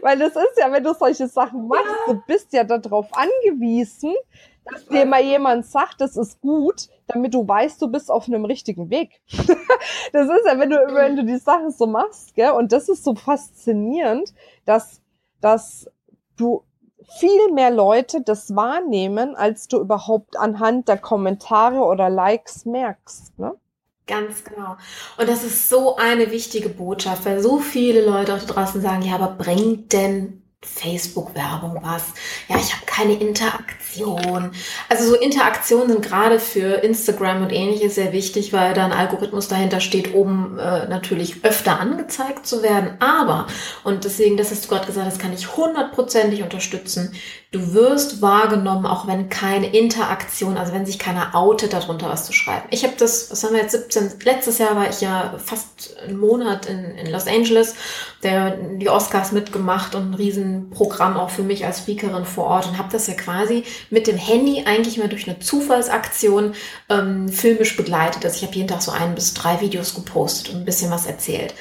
[0.00, 2.14] Weil das ist ja, wenn du solche Sachen machst, ja.
[2.14, 4.14] du bist ja darauf angewiesen,
[4.64, 8.46] dass dir mal jemand sagt, das ist gut, damit du weißt, du bist auf einem
[8.46, 9.20] richtigen Weg.
[10.14, 12.52] das ist ja, wenn du, wenn du die Sachen so machst, gell?
[12.52, 14.32] Und das ist so faszinierend,
[14.64, 15.02] dass
[15.40, 15.90] dass
[16.36, 16.64] du
[17.18, 23.38] viel mehr Leute das wahrnehmen, als du überhaupt anhand der Kommentare oder Likes merkst.
[23.38, 23.54] Ne?
[24.06, 24.76] Ganz genau.
[25.18, 29.14] Und das ist so eine wichtige Botschaft, weil so viele Leute auch draußen sagen, ja,
[29.14, 32.04] aber bringt denn Facebook-Werbung was.
[32.48, 34.50] Ja, ich habe keine Interaktion.
[34.90, 39.48] Also so Interaktionen sind gerade für Instagram und ähnliches sehr wichtig, weil da ein Algorithmus
[39.48, 42.96] dahinter steht, um äh, natürlich öfter angezeigt zu werden.
[43.00, 43.46] Aber,
[43.84, 47.14] und deswegen, das hast du gerade gesagt, das kann ich hundertprozentig unterstützen,
[47.52, 52.32] du wirst wahrgenommen, auch wenn keine Interaktion, also wenn sich keiner outet, darunter was zu
[52.32, 52.68] schreiben.
[52.70, 56.18] Ich habe das, was haben wir jetzt, 17, letztes Jahr war ich ja fast einen
[56.18, 57.74] Monat in, in Los Angeles,
[58.22, 62.78] der die Oscars mitgemacht und ein Riesenprogramm auch für mich als Speakerin vor Ort und
[62.78, 66.54] habe das ja quasi mit dem Handy eigentlich mal durch eine Zufallsaktion
[66.88, 68.24] ähm, filmisch begleitet.
[68.24, 71.06] Also ich habe jeden Tag so ein bis drei Videos gepostet und ein bisschen was
[71.06, 71.52] erzählt.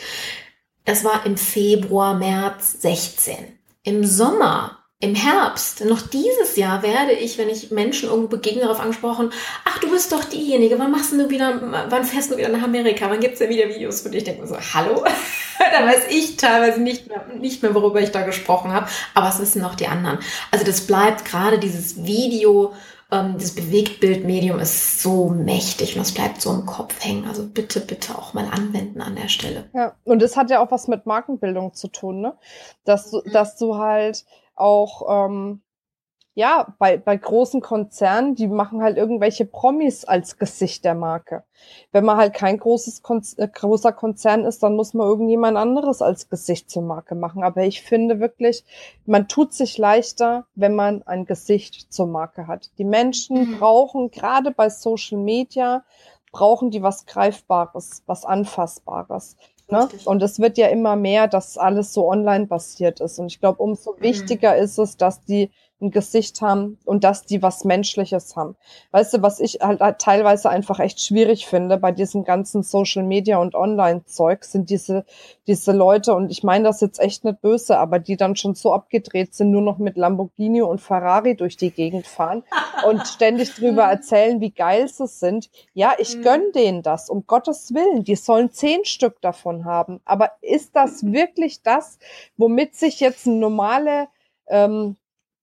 [0.85, 3.35] Das war im Februar, März 16.
[3.83, 8.81] Im Sommer im Herbst, noch dieses Jahr werde ich, wenn ich Menschen irgendwo begegne, darauf
[8.81, 9.31] angesprochen,
[9.63, 13.09] ach, du bist doch diejenige, wann machst du wieder, wann fährst du wieder nach Amerika,
[13.09, 14.19] wann gibt's denn wieder Videos für dich?
[14.19, 15.05] Ich denke mir so, hallo?
[15.59, 19.39] da weiß ich teilweise nicht mehr, nicht mehr, worüber ich da gesprochen habe, aber es
[19.39, 20.19] wissen auch die anderen.
[20.51, 22.73] Also das bleibt gerade dieses Video,
[23.09, 27.25] ähm, das Bewegtbildmedium ist so mächtig und es bleibt so im Kopf hängen.
[27.25, 29.69] Also bitte, bitte auch mal anwenden an der Stelle.
[29.73, 32.33] Ja, und es hat ja auch was mit Markenbildung zu tun, ne?
[32.83, 34.25] Dass du, dass du halt
[34.59, 35.61] auch ähm,
[36.35, 41.43] ja bei, bei großen Konzernen, die machen halt irgendwelche Promis als Gesicht der Marke.
[41.91, 46.01] Wenn man halt kein großes Kon äh, großer Konzern ist, dann muss man irgendjemand anderes
[46.01, 47.43] als Gesicht zur Marke machen.
[47.43, 48.63] Aber ich finde wirklich,
[49.05, 52.71] man tut sich leichter, wenn man ein Gesicht zur Marke hat.
[52.77, 53.57] Die Menschen mhm.
[53.59, 55.83] brauchen gerade bei Social Media
[56.31, 59.35] brauchen die was Greifbares, was Anfassbares.
[59.71, 59.87] Ne?
[60.05, 63.19] Und es wird ja immer mehr, dass alles so online basiert ist.
[63.19, 64.01] Und ich glaube, umso mhm.
[64.01, 65.51] wichtiger ist es, dass die
[65.81, 68.55] ein Gesicht haben und dass die was Menschliches haben.
[68.91, 73.37] Weißt du, was ich halt teilweise einfach echt schwierig finde bei diesem ganzen Social Media
[73.37, 75.05] und Online-Zeug, sind diese,
[75.47, 78.73] diese Leute, und ich meine das jetzt echt nicht böse, aber die dann schon so
[78.73, 82.43] abgedreht sind, nur noch mit Lamborghini und Ferrari durch die Gegend fahren
[82.87, 83.91] und ständig drüber mhm.
[83.91, 85.49] erzählen, wie geil sie sind.
[85.73, 86.21] Ja, ich mhm.
[86.23, 88.03] gönn denen das, um Gottes Willen.
[88.03, 90.01] Die sollen zehn Stück davon haben.
[90.03, 91.99] Aber ist das wirklich das,
[92.35, 94.07] womit sich jetzt ein normale
[94.47, 94.97] ähm,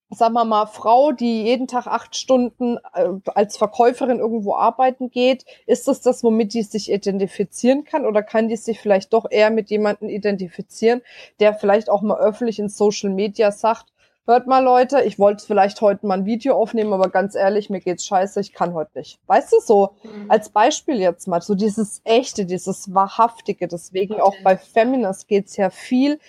[0.09, 5.45] sagen wir mal, Frau, die jeden Tag acht Stunden äh, als Verkäuferin irgendwo arbeiten geht,
[5.65, 8.05] ist das das, womit die sich identifizieren kann?
[8.05, 11.01] Oder kann die sich vielleicht doch eher mit jemandem identifizieren,
[11.39, 13.87] der vielleicht auch mal öffentlich in Social Media sagt,
[14.27, 17.79] hört mal Leute, ich wollte vielleicht heute mal ein Video aufnehmen, aber ganz ehrlich, mir
[17.79, 19.19] geht's scheiße, ich kann heute nicht.
[19.25, 20.29] Weißt du so, mhm.
[20.29, 24.21] als Beispiel jetzt mal, so dieses echte, dieses wahrhaftige, deswegen okay.
[24.21, 26.19] auch bei Feminist geht's ja viel,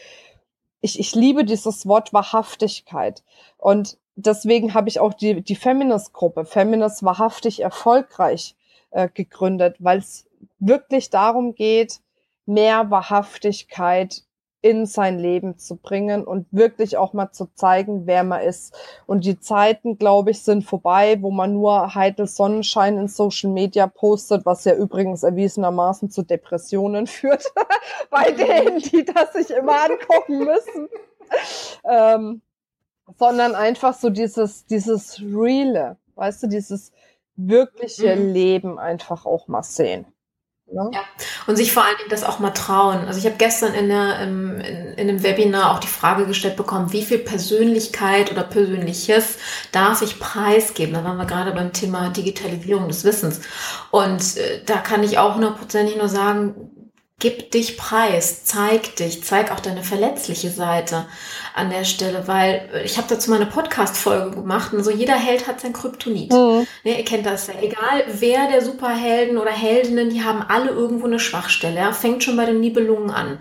[0.81, 3.23] ich, ich liebe dieses Wort Wahrhaftigkeit.
[3.57, 8.57] Und deswegen habe ich auch die, die Feminist-Gruppe, Feminist wahrhaftig erfolgreich
[8.91, 10.27] äh, gegründet, weil es
[10.59, 12.01] wirklich darum geht,
[12.47, 14.25] mehr Wahrhaftigkeit
[14.61, 18.75] in sein Leben zu bringen und wirklich auch mal zu zeigen, wer man ist.
[19.07, 23.87] Und die Zeiten, glaube ich, sind vorbei, wo man nur heitel Sonnenschein in Social Media
[23.87, 27.45] postet, was ja übrigens erwiesenermaßen zu Depressionen führt,
[28.11, 30.89] bei denen, die das sich immer angucken müssen.
[31.85, 32.43] ähm,
[33.19, 36.93] sondern einfach so dieses, dieses Reale, weißt du, dieses
[37.37, 38.33] wirkliche mhm.
[38.33, 40.07] Leben einfach auch mal sehen.
[40.71, 40.91] Ne?
[40.93, 41.01] Ja,
[41.47, 43.07] und sich vor allen Dingen das auch mal trauen.
[43.07, 46.57] Also ich habe gestern in, der, in, in, in einem Webinar auch die Frage gestellt
[46.57, 49.39] bekommen, wie viel Persönlichkeit oder Persönliches
[49.73, 50.93] darf ich preisgeben?
[50.93, 53.41] Da waren wir gerade beim Thema Digitalisierung des Wissens.
[53.91, 56.55] Und äh, da kann ich auch hundertprozentig nur sagen,
[57.21, 61.07] gib dich preis, zeig dich, zeig auch deine verletzliche Seite
[61.53, 65.49] an der Stelle, weil ich habe dazu mal eine Podcast-Folge gemacht und so jeder Held
[65.49, 66.33] hat sein Kryptonit.
[66.33, 66.67] Mhm.
[66.85, 67.55] Ne, ihr kennt das ja.
[67.61, 71.81] Egal wer der Superhelden oder Heldinnen, die haben alle irgendwo eine Schwachstelle.
[71.81, 71.93] Ja?
[71.93, 73.39] Fängt schon bei den Nibelungen an.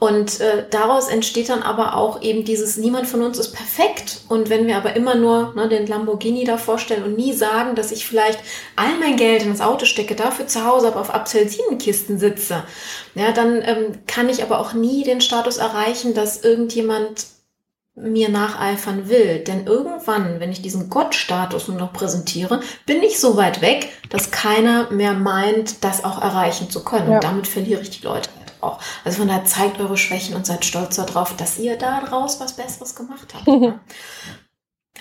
[0.00, 4.22] Und äh, daraus entsteht dann aber auch eben dieses, niemand von uns ist perfekt.
[4.28, 7.92] Und wenn wir aber immer nur ne, den Lamborghini da vorstellen und nie sagen, dass
[7.92, 8.40] ich vielleicht
[8.76, 12.64] all mein Geld ins Auto stecke, dafür zu Hause aber auf Apfelsinenkisten sitze,
[13.20, 17.26] ja, dann ähm, kann ich aber auch nie den Status erreichen, dass irgendjemand
[17.94, 19.40] mir nacheifern will.
[19.40, 24.30] Denn irgendwann, wenn ich diesen Gottstatus nur noch präsentiere, bin ich so weit weg, dass
[24.30, 27.10] keiner mehr meint, das auch erreichen zu können.
[27.10, 27.14] Ja.
[27.16, 28.80] Und damit verliere ich die Leute halt auch.
[29.04, 32.56] Also von daher zeigt eure Schwächen und seid stolz darauf, dass ihr da draus was
[32.56, 33.46] Besseres gemacht habt.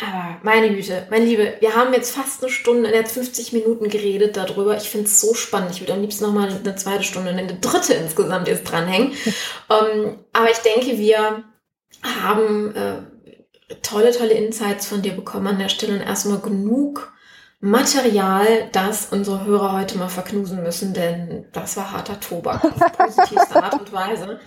[0.02, 4.38] Aber meine Güte, mein Liebe, wir haben jetzt fast eine Stunde, jetzt 50 Minuten geredet
[4.38, 4.78] darüber.
[4.78, 5.72] Ich finde es so spannend.
[5.72, 9.12] Ich würde am liebsten nochmal eine zweite Stunde, eine dritte insgesamt jetzt dranhängen.
[9.68, 11.44] um, ähm, aber ich denke, wir
[12.24, 17.12] haben äh, tolle, tolle Insights von dir bekommen an der Stelle und erstmal genug
[17.62, 23.62] Material, das unsere Hörer heute mal verknusen müssen, denn das war harter Tobak auf positivste
[23.62, 24.40] Art und Weise.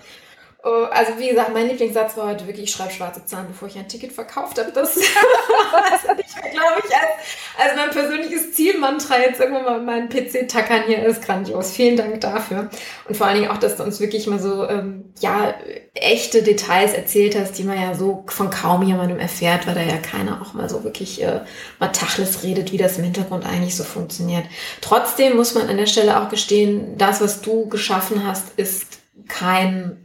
[0.65, 3.77] Oh, also wie gesagt, mein Lieblingssatz war heute wirklich, ich schreibe schwarze Zahlen, bevor ich
[3.77, 4.71] ein Ticket verkauft habe.
[4.71, 7.11] Das, das hatte ich, glaube ich, als,
[7.57, 11.71] als mein persönliches Zielmantra jetzt irgendwann mal meinen PC tackern hier ist grandios.
[11.71, 12.69] Vielen Dank dafür.
[13.09, 15.53] Und vor allen Dingen auch, dass du uns wirklich mal so, ähm, ja,
[15.95, 19.97] echte Details erzählt hast, die man ja so von kaum jemandem erfährt, weil da ja
[19.97, 21.41] keiner auch mal so wirklich äh,
[21.79, 24.45] mal Tachles redet, wie das im Hintergrund eigentlich so funktioniert.
[24.79, 30.02] Trotzdem muss man an der Stelle auch gestehen, das, was du geschaffen hast, ist kein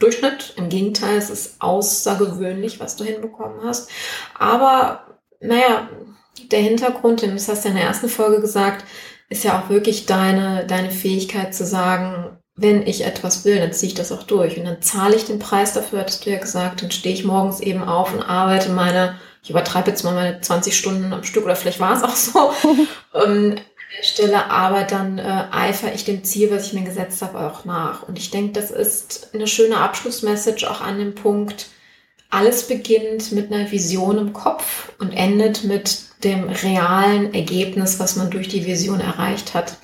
[0.00, 0.54] Durchschnitt.
[0.56, 3.90] Im Gegenteil, es ist außergewöhnlich, was du hinbekommen hast.
[4.38, 5.06] Aber
[5.40, 5.88] naja,
[6.50, 8.84] der Hintergrund, das hast du in der ersten Folge gesagt,
[9.28, 13.88] ist ja auch wirklich deine, deine Fähigkeit zu sagen, wenn ich etwas will, dann ziehe
[13.88, 14.58] ich das auch durch.
[14.58, 17.60] Und dann zahle ich den Preis dafür, hattest du ja gesagt, dann stehe ich morgens
[17.60, 21.56] eben auf und arbeite meine, ich übertreibe jetzt mal meine 20 Stunden am Stück, oder
[21.56, 22.52] vielleicht war es auch so,
[23.24, 23.56] ähm,
[23.96, 27.64] der Stelle, aber dann äh, eifere ich dem Ziel, was ich mir gesetzt habe, auch
[27.64, 28.06] nach.
[28.06, 31.66] Und ich denke, das ist eine schöne Abschlussmessage auch an dem Punkt,
[32.30, 38.30] alles beginnt mit einer Vision im Kopf und endet mit dem realen Ergebnis, was man
[38.30, 39.76] durch die Vision erreicht hat.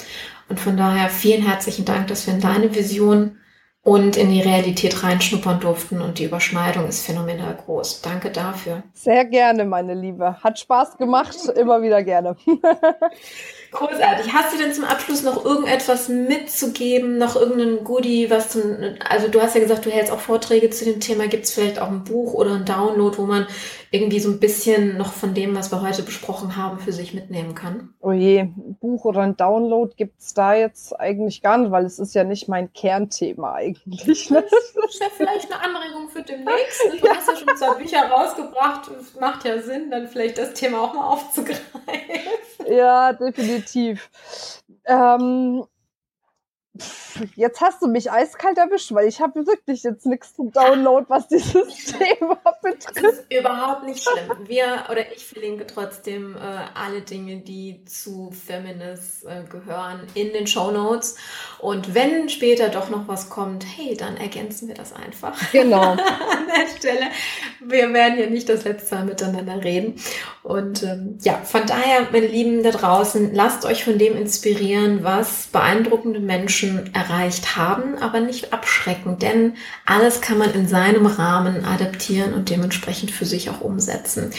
[0.49, 3.39] Und von daher vielen herzlichen Dank, dass wir in deine Vision
[3.83, 8.03] und in die Realität reinschnuppern durften und die Überschneidung ist phänomenal groß.
[8.03, 8.83] Danke dafür.
[8.93, 10.43] Sehr gerne, meine Liebe.
[10.43, 12.37] Hat Spaß gemacht, immer wieder gerne.
[13.77, 14.33] Großartig.
[14.33, 18.63] Hast du denn zum Abschluss noch irgendetwas mitzugeben, noch irgendein Goodie, was zum,
[19.09, 21.27] also du hast ja gesagt, du hältst auch Vorträge zu dem Thema.
[21.27, 23.47] Gibt es vielleicht auch ein Buch oder ein Download, wo man
[23.91, 27.55] irgendwie so ein bisschen noch von dem, was wir heute besprochen haben, für sich mitnehmen
[27.55, 27.95] kann?
[28.01, 31.85] Oh je, ein Buch oder ein Download gibt es da jetzt eigentlich gar nicht, weil
[31.85, 34.31] es ist ja nicht mein Kernthema eigentlich.
[34.31, 34.45] Ne?
[34.77, 36.81] Das ist ja vielleicht eine Anregung für demnächst.
[37.01, 37.17] Du ja.
[37.17, 38.91] hast ja schon zwei Bücher rausgebracht.
[39.01, 41.81] Es macht ja Sinn, dann vielleicht das Thema auch mal aufzugreifen.
[42.69, 43.66] Ja, definitiv.
[44.87, 45.65] Ähm,
[47.35, 51.29] Jetzt hast du mich eiskalt erwischt, weil ich habe wirklich jetzt nichts zum Download, was
[51.29, 51.53] dieses
[51.99, 52.97] Thema betrifft.
[52.97, 54.47] Das ist überhaupt nicht schlimm.
[54.47, 56.39] Wir oder ich verlinke trotzdem äh,
[56.75, 61.17] alle Dinge, die zu Feminist äh, gehören, in den Show Notes.
[61.59, 65.37] Und wenn später doch noch was kommt, hey, dann ergänzen wir das einfach.
[65.53, 65.83] Genau.
[65.93, 67.07] An der Stelle.
[67.61, 70.01] Wir werden ja nicht das letzte Mal miteinander reden.
[70.43, 75.49] Und ähm, ja, von daher, meine Lieben da draußen, lasst euch von dem inspirieren, was
[75.49, 79.55] beeindruckende Menschen Menschen erreicht haben, aber nicht abschrecken, denn
[79.85, 84.31] alles kann man in seinem Rahmen adaptieren und dementsprechend für sich auch umsetzen.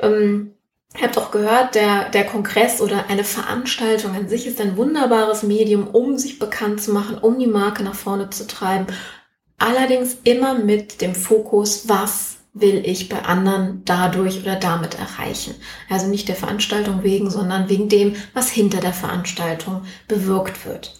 [0.00, 0.50] Ähm,
[0.96, 5.42] Ihr habt auch gehört, der, der Kongress oder eine Veranstaltung an sich ist ein wunderbares
[5.42, 8.86] Medium, um sich bekannt zu machen, um die Marke nach vorne zu treiben.
[9.58, 15.56] Allerdings immer mit dem Fokus, was will ich bei anderen dadurch oder damit erreichen.
[15.90, 20.94] Also nicht der Veranstaltung wegen, sondern wegen dem, was hinter der Veranstaltung bewirkt wird.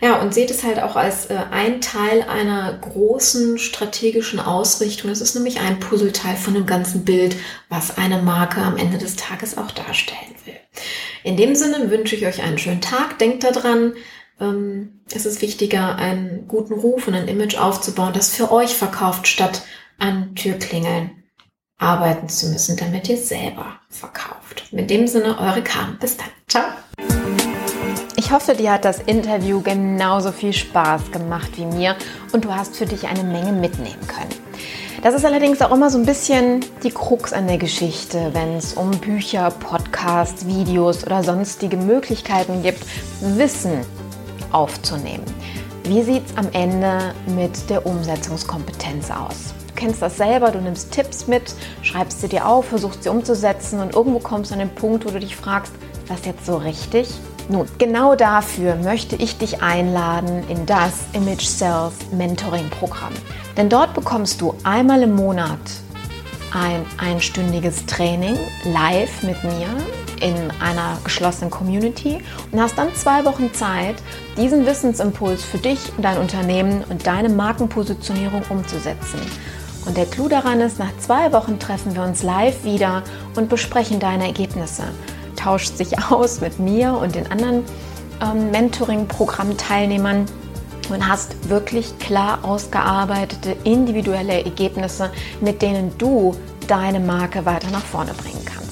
[0.00, 5.08] Ja, und seht es halt auch als äh, ein Teil einer großen strategischen Ausrichtung.
[5.12, 7.36] Es ist nämlich ein Puzzleteil von dem ganzen Bild,
[7.68, 10.56] was eine Marke am Ende des Tages auch darstellen will.
[11.22, 13.20] In dem Sinne wünsche ich euch einen schönen Tag.
[13.20, 13.94] Denkt daran,
[14.40, 19.28] ähm, es ist wichtiger, einen guten Ruf und ein Image aufzubauen, das für euch verkauft,
[19.28, 19.62] statt
[19.98, 21.22] an Türklingeln
[21.78, 24.64] arbeiten zu müssen, damit ihr selber verkauft.
[24.72, 25.98] In dem Sinne, eure Kam.
[25.98, 26.28] Bis dann.
[26.48, 26.64] Ciao.
[28.16, 31.96] Ich hoffe, dir hat das Interview genauso viel Spaß gemacht wie mir
[32.32, 34.34] und du hast für dich eine Menge mitnehmen können.
[35.02, 38.72] Das ist allerdings auch immer so ein bisschen die Krux an der Geschichte, wenn es
[38.72, 42.84] um Bücher, Podcasts, Videos oder sonstige Möglichkeiten gibt,
[43.20, 43.82] Wissen
[44.50, 45.24] aufzunehmen.
[45.84, 49.54] Wie sieht es am Ende mit der Umsetzungskompetenz aus?
[49.76, 53.94] Kennst das selber, du nimmst Tipps mit, schreibst sie dir auf, versuchst sie umzusetzen und
[53.94, 55.72] irgendwo kommst du an den Punkt, wo du dich fragst,
[56.08, 57.08] was jetzt so richtig?
[57.48, 63.12] Nun, genau dafür möchte ich dich einladen in das Image Sales Mentoring Programm.
[63.56, 65.60] Denn dort bekommst du einmal im Monat
[66.52, 69.68] ein einstündiges Training live mit mir
[70.20, 72.18] in einer geschlossenen Community
[72.50, 73.96] und hast dann zwei Wochen Zeit,
[74.36, 79.20] diesen Wissensimpuls für dich, dein Unternehmen und deine Markenpositionierung umzusetzen.
[79.86, 83.02] Und der Clou daran ist, nach zwei Wochen treffen wir uns live wieder
[83.36, 84.82] und besprechen deine Ergebnisse.
[85.36, 87.64] Tauscht sich aus mit mir und den anderen
[88.20, 90.26] ähm, Mentoring-Programm-Teilnehmern
[90.90, 95.10] und hast wirklich klar ausgearbeitete individuelle Ergebnisse,
[95.40, 96.34] mit denen du
[96.66, 98.66] deine Marke weiter nach vorne bringen kannst.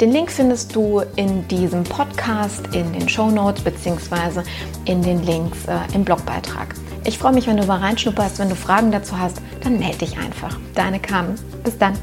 [0.00, 4.42] Den Link findest du in diesem Podcast, in den Show Notes bzw.
[4.84, 6.74] in den Links äh, im Blogbeitrag.
[7.04, 8.38] Ich freue mich, wenn du mal reinschnupperst.
[8.38, 10.58] Wenn du Fragen dazu hast, dann melde dich einfach.
[10.74, 11.36] Deine Carmen.
[11.64, 11.94] Bis dann.